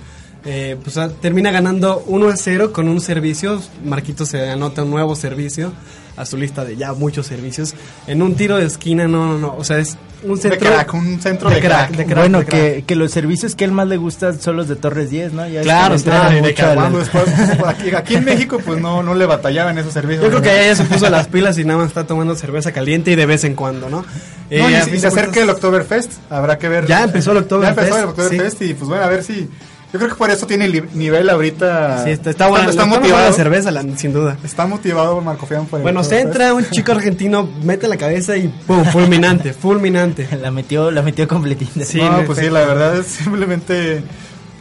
Eh, 0.45 0.77
pues 0.81 0.97
ah, 0.97 1.11
termina 1.21 1.51
ganando 1.51 2.05
1 2.07 2.29
a 2.29 2.37
0 2.37 2.73
con 2.73 2.89
un 2.89 3.01
servicio. 3.01 3.61
Marquito 3.85 4.25
se 4.25 4.49
anota 4.49 4.85
un 4.85 4.91
nuevo 4.91 5.17
servicio 5.17 5.73
a 6.17 6.25
su 6.25 6.37
lista 6.37 6.65
de 6.65 6.77
ya 6.77 6.93
muchos 6.95 7.27
servicios. 7.27 7.75
En 8.07 8.23
un 8.23 8.37
tiro 8.37 8.57
de 8.57 8.67
esquina, 8.67 9.09
no, 9.09 9.27
no, 9.27 9.39
no. 9.39 9.57
O 9.57 9.65
sea, 9.65 9.79
es 9.79 9.99
un 10.23 10.39
centro. 10.39 10.59
crack, 10.61 10.95
un 10.95 11.21
centro 11.21 11.51
de 11.51 11.61
crack. 11.61 11.91
de 11.91 12.05
crack, 12.05 12.19
bueno, 12.19 12.39
de 12.41 12.45
crack. 12.47 12.61
que, 12.61 12.85
que 12.87 12.97
los 12.97 13.11
servicios 13.11 13.55
que 13.55 13.65
él 13.65 13.73
más 13.73 13.87
le 13.87 13.97
gustan 13.97 14.41
son 14.41 14.57
los 14.57 14.69
de 14.69 14.77
Torres 14.77 15.11
10, 15.11 15.33
¿no? 15.33 15.49
Ya 15.49 15.63
Claro, 15.63 15.97
claro, 15.97 16.31
de 16.31 16.43
después, 16.99 17.25
aquí, 17.67 17.95
aquí 17.95 18.15
en 18.15 18.25
México, 18.25 18.61
pues 18.65 18.81
no, 18.81 19.03
no 19.03 19.15
le 19.15 19.27
batallaban 19.27 19.79
esos 19.79 19.93
servicios. 19.93 20.25
Yo 20.25 20.31
creo 20.31 20.43
que 20.43 20.51
ella 20.51 20.69
ya 20.69 20.77
se 20.77 20.85
puso 20.85 21.09
las 21.11 21.29
pilas 21.29 21.59
y 21.59 21.65
nada 21.65 21.81
más 21.81 21.89
está 21.89 22.07
tomando 22.07 22.35
cerveza 22.35 22.73
caliente 22.73 23.11
y 23.13 23.15
de 23.15 23.27
vez 23.27 23.45
en 23.45 23.55
cuando, 23.55 23.89
¿no? 23.89 24.01
No, 24.01 24.07
Eh, 24.51 24.83
y 24.93 24.99
se 24.99 25.07
acerca 25.07 25.41
el 25.41 25.51
Oktoberfest, 25.51 26.13
habrá 26.31 26.59
que 26.59 26.69
ver. 26.69 26.87
Ya 26.87 27.03
empezó 27.05 27.33
el 27.33 27.39
Oktoberfest, 27.39 27.77
Ya 27.79 27.83
empezó 27.83 27.99
el 27.99 28.09
Oktoberfest 28.11 28.63
y 28.63 28.75
pues 28.75 28.89
bueno, 28.89 29.05
a 29.05 29.09
ver 29.09 29.23
si... 29.25 29.49
Yo 29.93 29.99
creo 30.01 30.11
que 30.11 30.17
por 30.17 30.31
eso 30.31 30.47
tiene 30.47 30.69
li- 30.69 30.83
nivel 30.95 31.31
ahorita... 31.31 32.05
Sí, 32.05 32.11
está, 32.11 32.31
está 32.31 32.49
buena, 32.49 32.69
está, 32.69 32.83
está 32.83 32.99
motivado. 32.99 33.25
la 33.27 33.33
cerveza, 33.33 33.71
la- 33.71 33.85
sin 33.97 34.13
duda. 34.13 34.37
Está 34.45 34.67
motivado 34.67 35.21
Marco 35.21 35.47
Fian 35.47 35.67
por 35.67 35.79
el 35.79 35.85
Bueno, 35.85 36.03
se 36.05 36.21
entra 36.21 36.53
un 36.55 36.69
chico 36.69 36.93
argentino, 36.93 37.49
mete 37.63 37.87
la 37.89 37.97
cabeza 37.97 38.37
y 38.37 38.49
¡pum! 38.49 38.85
Fulminante, 38.85 39.53
fulminante. 39.55 40.29
La 40.43 40.51
metió, 40.51 40.91
la 40.91 41.03
metió 41.03 41.27
completita. 41.29 41.85
Sí, 41.85 42.01
no, 42.03 42.25
pues 42.27 42.39
sí, 42.39 42.51
la 42.51 42.61
verdad 42.67 42.97
es 42.99 43.07
simplemente 43.07 44.03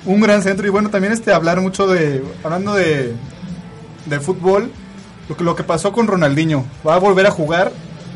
un 0.06 0.22
gran 0.22 0.42
centro. 0.44 0.66
Y 0.68 0.70
bueno, 0.70 0.90
también 0.90 1.12
este 1.12 1.34
hablar 1.34 1.60
mucho 1.60 1.88
de. 1.88 2.24
Hablando 2.44 2.76
de, 2.76 3.14
de 4.06 4.20
fútbol, 4.20 4.72
lo 5.28 5.36
que, 5.36 5.44
lo 5.44 5.56
que 5.56 5.64
pasó 5.64 5.92
con 5.92 6.06
Ronaldinho. 6.08 6.64
Va 6.88 6.96
a 6.96 7.00
volver 7.00 7.26
a 7.26 7.32
jugar 7.32 7.72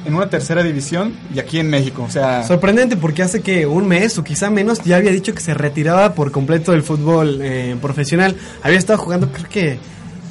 en 0.06 0.16
una 0.16 0.30
tercera 0.30 0.64
división 0.64 1.14
y 1.34 1.40
aquí 1.40 1.60
en 1.60 1.70
México. 1.70 2.04
O 2.04 2.12
sea, 2.12 2.44
Sorprendente 2.44 2.98
porque 2.98 3.24
hace 3.24 3.42
que 3.42 3.66
un 3.66 3.88
mes 3.88 4.18
o 4.18 4.24
quizá 4.24 4.50
menos 4.50 4.82
ya 4.84 4.98
había 4.98 5.12
dicho 5.12 5.34
que 5.34 5.42
se 5.42 5.54
retiraba 5.54 6.14
por 6.14 6.32
completo 6.32 6.72
del 6.72 6.84
fútbol 6.84 7.40
eh, 7.42 7.76
profesional. 7.82 8.36
Había 8.64 8.78
estado 8.78 9.00
jugando 9.00 9.32
creo 9.32 9.50
que 9.50 9.80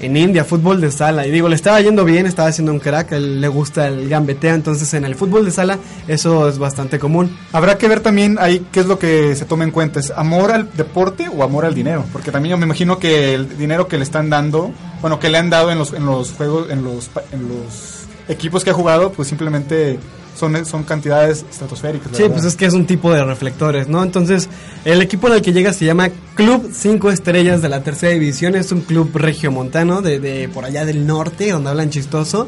en 0.01 0.17
India, 0.17 0.45
fútbol 0.45 0.81
de 0.81 0.91
sala. 0.91 1.27
Y 1.27 1.31
digo, 1.31 1.49
le 1.49 1.57
estaba 1.57 1.81
yendo 1.81 2.05
bien, 2.05 2.27
estaba 2.27 2.49
haciendo 2.49 2.73
un 2.73 2.79
crack, 2.79 3.13
él 3.13 3.41
le 3.41 3.49
gusta 3.49 3.89
el 3.89 4.09
gambeteo, 4.09 4.55
entonces 4.55 4.93
en 4.95 5.05
el 5.05 5.15
fútbol 5.15 5.45
de 5.45 5.51
sala 5.51 5.79
eso 6.07 6.49
es 6.49 6.59
bastante 6.59 6.99
común. 6.99 7.37
habrá 7.53 7.79
que 7.79 7.89
ver 7.89 8.01
también 8.01 8.37
ahí 8.41 8.67
qué 8.73 8.81
es 8.81 8.87
lo 8.87 8.99
que 8.99 9.35
se 9.35 9.45
toma 9.45 9.65
en 9.65 9.71
cuenta. 9.71 10.01
¿Es 10.01 10.11
amor 10.11 10.53
al 10.53 10.71
deporte 10.77 11.29
o 11.29 11.43
amor 11.43 11.65
al 11.65 11.75
dinero? 11.75 12.05
Porque 12.13 12.31
también 12.31 12.53
yo 12.53 12.59
me 12.59 12.67
imagino 12.67 12.99
que 12.99 13.35
el 13.35 13.59
dinero 13.59 13.89
que 13.89 13.97
le 13.97 14.05
están 14.05 14.31
dando, 14.31 14.73
bueno, 15.01 15.19
que 15.19 15.29
le 15.29 15.39
han 15.39 15.51
dado 15.51 15.71
en 15.71 15.79
los, 15.79 15.93
en 15.93 16.07
los 16.07 16.33
juegos, 16.33 16.71
en 16.71 16.85
los, 16.85 17.11
en 17.33 17.49
los 17.49 17.98
equipos 18.29 18.65
que 18.65 18.71
ha 18.71 18.75
jugado, 18.75 19.13
pues 19.13 19.29
simplemente 19.29 19.99
son, 20.39 20.65
son 20.65 20.85
cantidades 20.85 21.45
estratosféricas. 21.51 22.09
Sí, 22.13 22.23
verdad. 22.23 22.37
pues 22.37 22.47
es 22.47 22.57
que 22.57 22.67
es 22.67 22.75
un 22.75 22.87
tipo 22.87 23.13
de 23.13 23.25
reflectores, 23.25 23.89
¿no? 23.89 24.03
Entonces, 24.03 24.49
el 24.85 25.03
equipo 25.03 25.29
el 25.29 25.43
que 25.43 25.53
llega 25.53 25.73
se 25.73 25.85
llama 25.85 26.11
Club 26.35 26.71
5 26.73 27.11
Estrellas 27.11 27.61
de 27.61 27.69
la 27.69 27.83
Tercera 27.83 28.13
División. 28.13 28.55
Es 28.55 28.71
un 28.73 28.83
club 28.83 29.11
regiomontano 29.15 30.01
de, 30.01 30.21
de 30.21 30.49
por 30.49 30.65
allá 30.65 30.85
del 30.85 31.07
norte, 31.07 31.51
donde 31.51 31.71
hablan 31.71 31.91
chistoso. 31.91 32.47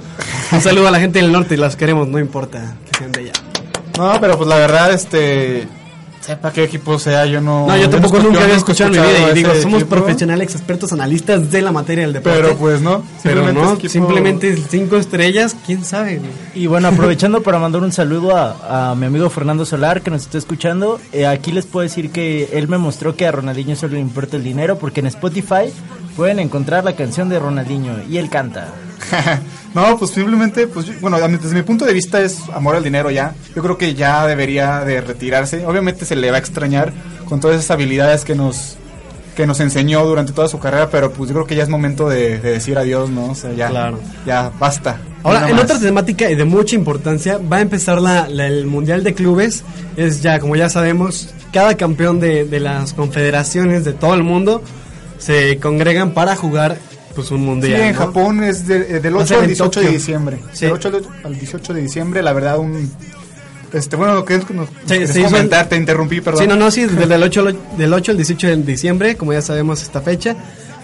Un 0.53 0.61
saludo 0.61 0.89
a 0.89 0.91
la 0.91 1.01
gente 1.01 1.21
del 1.21 1.33
norte 1.33 1.55
y 1.55 1.59
las 1.59 1.77
queremos, 1.77 2.09
no 2.09 2.19
importa 2.19 2.77
que 2.91 2.99
sean 2.99 3.13
de 3.13 3.21
allá. 3.21 3.33
No, 3.99 4.21
pero 4.21 4.37
pues 4.37 4.49
la 4.49 4.57
verdad, 4.57 4.93
este. 4.93 5.67
Sepa 6.31 6.53
qué 6.53 6.65
equipo 6.65 6.99
sea, 6.99 7.27
yo 7.27 7.41
no. 7.41 7.67
No, 7.67 7.77
yo 7.77 7.85
no 7.85 7.91
tampoco 7.91 8.17
escucho- 8.17 8.29
nunca 8.29 8.41
había 8.43 8.55
no 8.55 8.59
escuchado 8.59 8.95
en 8.95 9.01
mi 9.01 9.07
vida. 9.07 9.11
escuchado 9.19 9.33
Y 9.33 9.35
digo, 9.43 9.55
somos 9.63 9.81
equipo, 9.83 9.97
profesionales, 9.97 10.55
expertos, 10.55 10.93
analistas 10.93 11.51
de 11.51 11.63
la 11.63 11.73
materia 11.73 12.05
del 12.05 12.13
deporte. 12.13 12.39
Pero 12.41 12.57
pues 12.57 12.81
no. 12.81 13.03
Pero 13.23 13.43
simplemente 13.45 13.61
no, 13.61 13.73
es 13.73 13.79
equipo- 13.79 13.93
simplemente 13.93 14.57
5 14.71 14.97
estrellas, 14.97 15.57
quién 15.67 15.85
sabe. 15.85 16.21
Y 16.55 16.67
bueno, 16.67 16.89
aprovechando 16.89 17.43
para 17.43 17.59
mandar 17.59 17.83
un 17.83 17.93
saludo 17.93 18.37
a, 18.37 18.91
a 18.91 18.95
mi 18.95 19.07
amigo 19.07 19.29
Fernando 19.31 19.65
Solar 19.67 20.03
que 20.03 20.11
nos 20.11 20.23
está 20.23 20.39
escuchando, 20.39 21.01
eh, 21.13 21.27
aquí 21.27 21.53
les 21.53 21.67
puedo 21.67 21.83
decir 21.83 22.11
que 22.13 22.51
él 22.53 22.69
me 22.69 22.79
mostró 22.79 23.17
que 23.17 23.27
a 23.27 23.33
Ronaldinho 23.33 23.75
solo 23.77 23.95
le 23.95 24.01
importa 24.01 24.37
el 24.37 24.45
dinero 24.45 24.79
porque 24.79 25.01
en 25.01 25.07
Spotify 25.07 25.73
pueden 26.17 26.39
encontrar 26.39 26.85
la 26.85 26.95
canción 26.95 27.29
de 27.29 27.39
Ronaldinho 27.39 27.95
y 28.09 28.19
él 28.19 28.31
canta. 28.31 28.69
no, 29.75 29.99
pues 29.99 30.11
simplemente, 30.13 30.67
pues 30.67 30.87
yo- 30.87 30.93
bueno, 31.01 31.19
desde 31.19 31.55
mi 31.55 31.63
punto 31.63 31.85
de 31.85 31.93
vista 31.93 32.21
es 32.21 32.39
amor 32.55 32.77
al 32.77 32.83
dinero 32.85 33.11
ya. 33.11 33.35
Yo 33.55 33.63
creo 33.63 33.77
que 33.79 33.95
ya 33.95 34.27
debería 34.27 34.81
de 34.85 35.01
retirarse. 35.01 35.65
Obviamente 35.67 36.05
se 36.05 36.17
le 36.17 36.31
va 36.31 36.37
a 36.37 36.41
extrañar 36.41 36.93
con 37.29 37.41
todas 37.41 37.57
esas 37.59 37.71
habilidades 37.73 38.25
que 38.25 38.35
nos 38.35 38.77
que 39.37 39.47
nos 39.47 39.61
enseñó 39.61 40.05
durante 40.05 40.33
toda 40.33 40.49
su 40.49 40.59
carrera, 40.59 40.91
pero 40.91 41.13
pues 41.13 41.29
yo 41.31 41.35
creo 41.35 41.47
que 41.47 41.55
ya 41.55 41.63
es 41.63 41.69
momento 41.69 42.09
de, 42.09 42.39
de 42.41 42.51
decir 42.51 42.77
adiós, 42.77 43.09
¿no? 43.11 43.27
O 43.31 43.35
sea, 43.35 43.53
ya, 43.53 43.69
Claro. 43.71 43.99
ya 44.27 44.51
basta. 44.59 44.99
Ahora, 45.23 45.49
en 45.49 45.55
más. 45.55 45.65
otra 45.65 45.79
temática 45.79 46.29
y 46.29 46.35
de 46.35 46.45
mucha 46.45 46.75
importancia, 46.75 47.39
va 47.39 47.59
a 47.59 47.61
empezar 47.61 48.03
la, 48.03 48.29
la- 48.29 48.47
el 48.49 48.67
Mundial 48.67 49.03
de 49.05 49.15
Clubes. 49.15 49.63
Es 49.97 50.21
ya, 50.21 50.41
como 50.41 50.57
ya 50.57 50.69
sabemos, 50.69 51.33
cada 51.55 51.77
campeón 51.77 52.21
de, 52.21 52.45
de 52.45 52.61
las 52.61 52.93
confederaciones 52.93 53.85
de 53.85 53.93
todo 53.95 54.15
el 54.15 54.25
mundo 54.25 54.63
se 55.19 55.59
congregan 55.59 56.11
para 56.11 56.35
jugar 56.37 56.77
pues 57.15 57.31
un 57.31 57.39
Sí, 57.41 57.45
mundial. 57.45 57.81
en 57.81 57.93
¿no? 57.93 57.99
Japón 57.99 58.43
es 58.45 58.67
de- 58.67 58.97
eh, 58.97 59.01
del 59.01 59.15
Va 59.15 59.21
a 59.21 59.23
8 59.23 59.27
ser 59.29 59.37
al 59.39 59.43
en 59.45 59.49
18 59.49 59.81
de 59.81 59.87
Tokio. 59.87 59.99
diciembre. 59.99 60.39
Sí. 60.53 60.65
Del 60.67 60.75
8 60.75 60.89
al- 60.89 61.25
al 61.25 61.39
18 61.39 61.75
de 61.75 61.81
diciembre, 61.83 62.23
la 62.23 62.33
verdad, 62.33 62.59
un. 62.59 62.91
Este, 63.73 63.95
bueno, 63.97 64.15
lo 64.15 64.25
que 64.25 64.35
es. 64.37 64.51
Nos, 64.51 64.69
Sí, 64.87 65.07
sí, 65.07 65.23
comentar, 65.23 65.69
te 65.69 65.77
interrumpí, 65.77 66.21
perdón. 66.21 66.43
Sí, 66.43 66.49
no, 66.49 66.57
no, 66.57 66.71
sí, 66.71 66.87
desde 66.87 67.15
el 67.15 67.23
8, 67.23 67.41
al- 67.47 67.59
del 67.77 67.93
8 67.93 68.11
al 68.13 68.17
18 68.17 68.47
de 68.49 68.57
diciembre, 68.57 69.17
como 69.17 69.33
ya 69.33 69.43
sabemos 69.43 69.83
esta 69.83 70.01
fecha, 70.01 70.35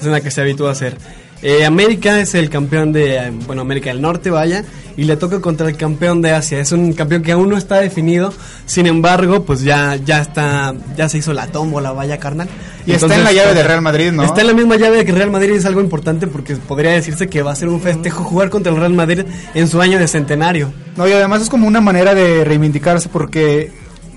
es 0.00 0.06
en 0.06 0.12
la 0.12 0.20
que 0.20 0.30
se 0.30 0.40
habitúa 0.40 0.68
a 0.68 0.72
hacer. 0.72 0.96
Eh, 1.42 1.66
América 1.66 2.20
es 2.20 2.34
el 2.34 2.48
campeón 2.48 2.92
de, 2.92 3.16
eh, 3.16 3.32
bueno, 3.46 3.62
América 3.62 3.90
del 3.90 4.00
Norte, 4.00 4.30
vaya, 4.30 4.64
y 4.96 5.04
le 5.04 5.16
toca 5.16 5.40
contra 5.40 5.68
el 5.68 5.76
campeón 5.76 6.22
de 6.22 6.32
Asia. 6.32 6.58
Es 6.60 6.72
un 6.72 6.94
campeón 6.94 7.22
que 7.22 7.32
aún 7.32 7.50
no 7.50 7.56
está 7.56 7.76
definido, 7.76 8.32
sin 8.64 8.86
embargo, 8.86 9.44
pues 9.44 9.62
ya, 9.62 9.96
ya 9.96 10.22
está, 10.22 10.74
ya 10.96 11.08
se 11.08 11.18
hizo 11.18 11.34
la 11.34 11.48
tómbola, 11.48 11.92
vaya 11.92 12.18
carnal. 12.18 12.48
Y 12.86 12.92
está 12.92 13.14
en 13.14 13.24
la 13.24 13.32
llave 13.32 13.52
de 13.52 13.62
Real 13.62 13.82
Madrid, 13.82 14.12
¿no? 14.12 14.24
Está 14.24 14.40
en 14.40 14.46
la 14.46 14.54
misma 14.54 14.76
llave 14.76 15.04
que 15.04 15.12
Real 15.12 15.30
Madrid, 15.30 15.52
es 15.52 15.66
algo 15.66 15.80
importante 15.80 16.26
porque 16.26 16.56
podría 16.56 16.92
decirse 16.92 17.28
que 17.28 17.42
va 17.42 17.52
a 17.52 17.56
ser 17.56 17.68
un 17.68 17.80
festejo 17.80 18.24
jugar 18.24 18.48
contra 18.48 18.72
el 18.72 18.78
Real 18.78 18.94
Madrid 18.94 19.24
en 19.54 19.68
su 19.68 19.80
año 19.80 19.98
de 19.98 20.08
centenario. 20.08 20.72
No, 20.96 21.06
y 21.06 21.12
además 21.12 21.42
es 21.42 21.50
como 21.50 21.66
una 21.66 21.82
manera 21.82 22.14
de 22.14 22.44
reivindicarse 22.44 23.10
porque 23.10 23.70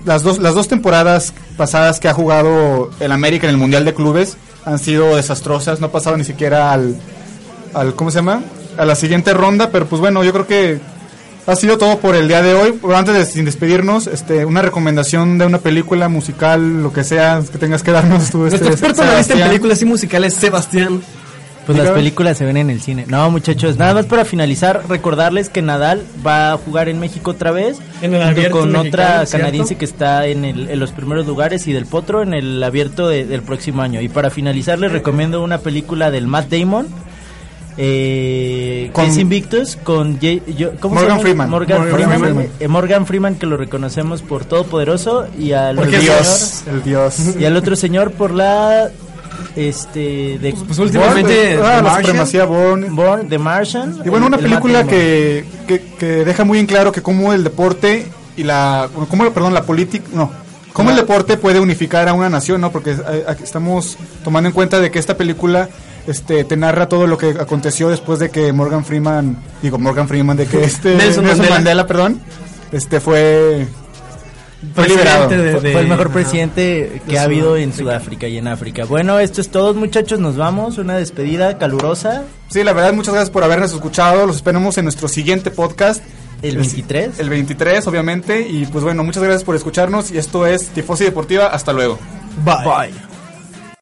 las 0.06 0.22
dos, 0.22 0.38
las 0.38 0.54
dos 0.54 0.68
temporadas 0.68 1.34
pasadas 1.58 2.00
que 2.00 2.08
ha 2.08 2.14
jugado 2.14 2.90
el 3.00 3.12
América 3.12 3.46
en 3.46 3.50
el 3.50 3.58
Mundial 3.58 3.84
de 3.84 3.92
Clubes 3.92 4.38
han 4.64 4.78
sido 4.78 5.16
desastrosas, 5.16 5.80
no 5.80 5.86
ha 5.86 5.92
pasado 5.92 6.16
ni 6.16 6.24
siquiera 6.24 6.72
al, 6.72 6.96
al 7.74 7.94
¿cómo 7.94 8.10
se 8.10 8.16
llama? 8.18 8.42
A 8.76 8.84
la 8.84 8.94
siguiente 8.94 9.34
ronda, 9.34 9.70
pero 9.70 9.86
pues 9.86 10.00
bueno, 10.00 10.22
yo 10.24 10.32
creo 10.32 10.46
que 10.46 10.80
ha 11.46 11.56
sido 11.56 11.78
todo 11.78 11.98
por 11.98 12.14
el 12.14 12.28
día 12.28 12.42
de 12.42 12.54
hoy. 12.54 12.78
Pero 12.80 12.96
antes 12.96 13.14
de 13.14 13.24
sin 13.24 13.44
despedirnos, 13.44 14.06
este, 14.06 14.44
una 14.44 14.62
recomendación 14.62 15.38
de 15.38 15.46
una 15.46 15.58
película 15.58 16.08
musical, 16.08 16.82
lo 16.82 16.92
que 16.92 17.04
sea 17.04 17.42
que 17.50 17.58
tengas 17.58 17.82
que 17.82 17.92
darnos 17.92 18.30
tú. 18.30 18.46
Este, 18.46 18.64
Nuestro 18.64 18.88
experto 18.88 19.32
en 19.32 19.40
películas 19.40 19.82
y 19.82 19.84
musicales, 19.84 20.34
Sebastián. 20.34 21.02
Pues 21.74 21.84
las 21.84 21.94
películas 21.94 22.38
se 22.38 22.44
ven 22.44 22.56
en 22.56 22.70
el 22.70 22.80
cine. 22.80 23.04
No, 23.08 23.30
muchachos, 23.30 23.76
nada 23.78 23.94
más 23.94 24.06
para 24.06 24.24
finalizar, 24.24 24.82
recordarles 24.88 25.48
que 25.48 25.62
Nadal 25.62 26.02
va 26.26 26.52
a 26.52 26.56
jugar 26.56 26.88
en 26.88 26.98
México 27.00 27.30
otra 27.32 27.50
vez. 27.50 27.78
En 28.02 28.14
el 28.14 28.22
junto 28.34 28.50
con 28.50 28.72
mexicano, 28.72 28.88
otra 28.88 29.26
¿cierto? 29.26 29.38
canadiense 29.38 29.76
que 29.76 29.84
está 29.84 30.26
en, 30.26 30.44
el- 30.44 30.70
en 30.70 30.80
los 30.80 30.92
primeros 30.92 31.26
lugares 31.26 31.66
y 31.66 31.72
del 31.72 31.86
Potro 31.86 32.22
en 32.22 32.34
el 32.34 32.62
abierto 32.62 33.08
de- 33.08 33.24
del 33.26 33.42
próximo 33.42 33.82
año. 33.82 34.00
Y 34.00 34.08
para 34.08 34.30
finalizar, 34.30 34.78
les 34.78 34.92
recomiendo 34.92 35.42
una 35.42 35.58
película 35.58 36.10
del 36.10 36.26
Matt 36.26 36.48
Damon. 36.50 36.88
Eh, 37.82 38.90
Con- 38.92 39.04
que 39.06 39.10
es 39.12 39.16
Invictus 39.16 39.76
con 39.76 40.18
yo- 40.20 40.72
¿cómo 40.80 40.96
se 40.96 41.00
Morgan 41.00 41.08
llama? 41.08 41.20
Freeman. 41.20 41.50
Morgan, 41.50 41.78
Morgan 41.78 41.94
Freeman, 41.96 42.20
Freeman. 42.20 42.46
eh, 42.60 42.68
Morgan 42.68 43.06
Freeman 43.06 43.34
que 43.36 43.46
lo 43.46 43.56
reconocemos 43.56 44.22
por 44.22 44.44
Todopoderoso 44.44 45.26
y 45.38 45.52
al 45.52 45.76
dios, 45.88 46.64
el 46.68 46.82
dios. 46.82 47.14
señor- 47.14 47.40
y 47.40 47.44
al 47.46 47.56
otro 47.56 47.76
señor 47.76 48.10
por 48.12 48.32
la 48.32 48.90
este 49.56 50.38
de 50.38 50.54
Pues 50.66 50.78
últimamente, 50.78 51.54
Ah, 51.54 51.56
The 51.56 51.56
la 51.56 51.82
Martian. 51.82 51.96
supremacía 52.04 52.44
Bourne. 52.44 52.88
Born, 52.90 53.28
The 53.28 53.38
Martian. 53.38 53.98
Y 54.04 54.08
bueno, 54.08 54.26
una 54.26 54.36
el- 54.36 54.44
el 54.44 54.50
película 54.50 54.84
que, 54.84 55.44
que, 55.66 55.80
que 55.98 56.06
deja 56.24 56.44
muy 56.44 56.58
en 56.58 56.66
claro 56.66 56.92
que 56.92 57.02
cómo 57.02 57.32
el 57.32 57.44
deporte 57.44 58.06
y 58.36 58.44
la, 58.44 58.88
cómo, 59.08 59.30
perdón, 59.32 59.52
la 59.54 59.62
política, 59.64 60.06
no, 60.12 60.30
cómo 60.72 60.90
el 60.90 60.96
deporte 60.96 61.36
puede 61.36 61.60
unificar 61.60 62.08
a 62.08 62.12
una 62.14 62.28
nación, 62.28 62.60
¿no? 62.60 62.70
Porque 62.72 62.92
eh, 62.92 63.24
estamos 63.42 63.98
tomando 64.24 64.48
en 64.48 64.54
cuenta 64.54 64.78
de 64.80 64.90
que 64.90 64.98
esta 64.98 65.16
película 65.16 65.68
este 66.06 66.44
te 66.44 66.56
narra 66.56 66.88
todo 66.88 67.06
lo 67.06 67.18
que 67.18 67.30
aconteció 67.38 67.88
después 67.90 68.18
de 68.18 68.30
que 68.30 68.52
Morgan 68.52 68.84
Freeman, 68.84 69.36
digo 69.62 69.78
Morgan 69.78 70.08
Freeman, 70.08 70.36
de 70.36 70.46
que 70.46 70.64
este 70.64 70.94
Nelson 70.94 71.26
Mandela. 71.50 71.86
perdón, 71.86 72.20
este 72.72 73.00
fue 73.00 73.66
fue 74.74 74.88
liberado. 74.88 75.28
de- 75.28 75.52
Fue, 75.52 75.60
de- 75.60 75.72
fue 75.72 75.80
el 75.80 75.88
mejor 75.88 76.06
ajá. 76.06 76.14
presidente 76.14 77.02
que 77.08 77.18
ha 77.18 77.22
habido 77.22 77.56
en 77.56 77.72
Sudáfrica 77.72 78.26
y 78.28 78.36
en 78.38 78.46
África. 78.48 78.84
Bueno, 78.84 79.18
esto 79.18 79.40
es 79.40 79.48
todo, 79.50 79.74
muchachos. 79.74 80.18
Nos 80.20 80.36
vamos. 80.36 80.78
Una 80.78 80.96
despedida 80.96 81.58
calurosa. 81.58 82.24
Sí, 82.48 82.62
la 82.64 82.72
verdad, 82.72 82.92
muchas 82.92 83.14
gracias 83.14 83.30
por 83.30 83.44
habernos 83.44 83.72
escuchado. 83.72 84.26
Los 84.26 84.36
esperamos 84.36 84.76
en 84.78 84.84
nuestro 84.84 85.08
siguiente 85.08 85.50
podcast. 85.50 86.02
El 86.42 86.52
Es- 86.56 86.74
23. 86.74 87.18
El 87.18 87.28
23, 87.30 87.86
obviamente. 87.86 88.46
Y 88.48 88.66
pues 88.66 88.84
bueno, 88.84 89.04
muchas 89.04 89.22
gracias 89.22 89.44
por 89.44 89.56
escucharnos. 89.56 90.10
Y 90.10 90.18
esto 90.18 90.46
es 90.46 90.68
Tifosi 90.68 91.04
Deportiva. 91.04 91.46
Hasta 91.48 91.72
luego. 91.72 91.98
Bye. 92.44 92.64
Bye. 92.64 93.09